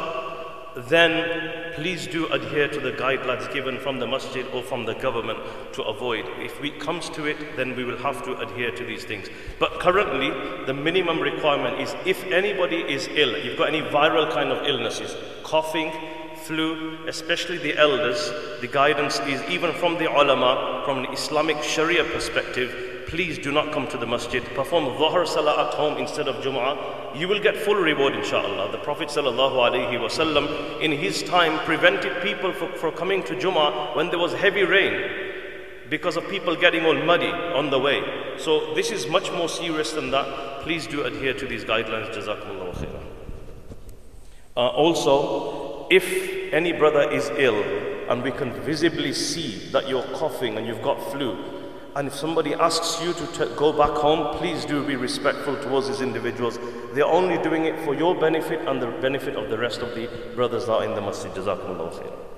then 0.89 1.73
please 1.75 2.07
do 2.07 2.25
adhere 2.33 2.67
to 2.67 2.79
the 2.79 2.91
guidelines 2.91 3.51
given 3.53 3.77
from 3.77 3.99
the 3.99 4.07
masjid 4.07 4.43
or 4.53 4.63
from 4.63 4.85
the 4.85 4.95
government 4.95 5.37
to 5.73 5.83
avoid. 5.83 6.25
If 6.39 6.63
it 6.63 6.79
comes 6.79 7.11
to 7.11 7.25
it, 7.25 7.55
then 7.55 7.75
we 7.75 7.83
will 7.83 7.97
have 7.97 8.23
to 8.25 8.35
adhere 8.39 8.71
to 8.71 8.83
these 8.83 9.03
things. 9.03 9.29
But 9.59 9.79
currently, 9.79 10.31
the 10.65 10.73
minimum 10.73 11.19
requirement 11.19 11.79
is 11.79 11.95
if 12.05 12.23
anybody 12.31 12.77
is 12.77 13.07
ill, 13.11 13.37
you've 13.37 13.57
got 13.57 13.67
any 13.67 13.81
viral 13.81 14.31
kind 14.31 14.49
of 14.49 14.67
illnesses, 14.67 15.15
coughing, 15.43 15.91
flu, 16.37 17.05
especially 17.07 17.57
the 17.57 17.77
elders, 17.77 18.31
the 18.61 18.67
guidance 18.67 19.19
is 19.21 19.41
even 19.49 19.73
from 19.73 19.97
the 19.97 20.05
ulama, 20.05 20.83
from 20.85 20.99
an 20.99 21.13
Islamic 21.13 21.61
Sharia 21.63 22.03
perspective, 22.03 23.05
please 23.07 23.37
do 23.37 23.51
not 23.51 23.71
come 23.71 23.87
to 23.87 23.97
the 23.97 24.05
masjid. 24.05 24.43
Perform 24.43 24.85
Dhuhr 24.97 25.27
Salah 25.27 25.67
at 25.67 25.73
home 25.73 25.97
instead 25.97 26.27
of 26.27 26.35
Jum'ah. 26.43 27.17
You 27.17 27.27
will 27.27 27.39
get 27.39 27.55
full 27.55 27.75
reward, 27.75 28.13
inshallah. 28.13 28.71
The 28.71 28.77
Prophet 28.79 29.07
wasallam 29.07 30.81
in 30.81 30.91
his 30.91 31.23
time 31.23 31.57
prevented 31.65 32.21
people 32.21 32.53
from, 32.53 32.73
from 32.73 32.93
coming 32.93 33.23
to 33.23 33.33
Jum'ah 33.33 33.95
when 33.95 34.09
there 34.09 34.19
was 34.19 34.33
heavy 34.33 34.63
rain 34.63 35.09
because 35.89 36.17
of 36.17 36.27
people 36.29 36.55
getting 36.55 36.85
all 36.85 36.95
muddy 36.95 37.29
on 37.29 37.69
the 37.69 37.79
way. 37.79 38.03
So 38.37 38.73
this 38.75 38.91
is 38.91 39.07
much 39.07 39.31
more 39.31 39.47
serious 39.47 39.93
than 39.93 40.11
that. 40.11 40.61
Please 40.61 40.85
do 40.85 41.03
adhere 41.05 41.33
to 41.33 41.47
these 41.47 41.63
guidelines. 41.63 42.13
Jazakumullah 42.13 42.75
khairan. 42.75 43.03
Uh, 44.57 44.67
also, 44.69 45.56
if 45.89 46.53
any 46.53 46.73
brother 46.73 47.09
is 47.11 47.29
ill 47.37 47.61
and 48.09 48.23
we 48.23 48.31
can 48.31 48.53
visibly 48.61 49.13
see 49.13 49.69
that 49.71 49.87
you're 49.87 50.03
coughing 50.13 50.57
and 50.57 50.65
you've 50.65 50.81
got 50.81 50.99
flu, 51.11 51.37
and 51.95 52.07
if 52.07 52.13
somebody 52.13 52.53
asks 52.53 53.01
you 53.03 53.13
to 53.13 53.45
go 53.55 53.73
back 53.73 53.89
home, 53.89 54.37
please 54.37 54.65
do 54.65 54.85
be 54.85 54.95
respectful 54.95 55.55
towards 55.63 55.87
these 55.87 56.01
individuals. 56.01 56.59
They're 56.93 57.05
only 57.05 57.41
doing 57.41 57.65
it 57.65 57.79
for 57.83 57.95
your 57.95 58.13
benefit 58.13 58.67
and 58.67 58.79
the 58.79 58.87
benefit 58.87 59.35
of 59.35 59.49
the 59.49 59.57
rest 59.57 59.81
of 59.81 59.95
the 59.95 60.07
brothers 60.35 60.67
that 60.67 60.73
are 60.73 60.85
in 60.85 60.93
the 60.93 61.01
masjid. 61.01 61.31
Jazakumullah 61.31 61.91
khair. 61.91 62.36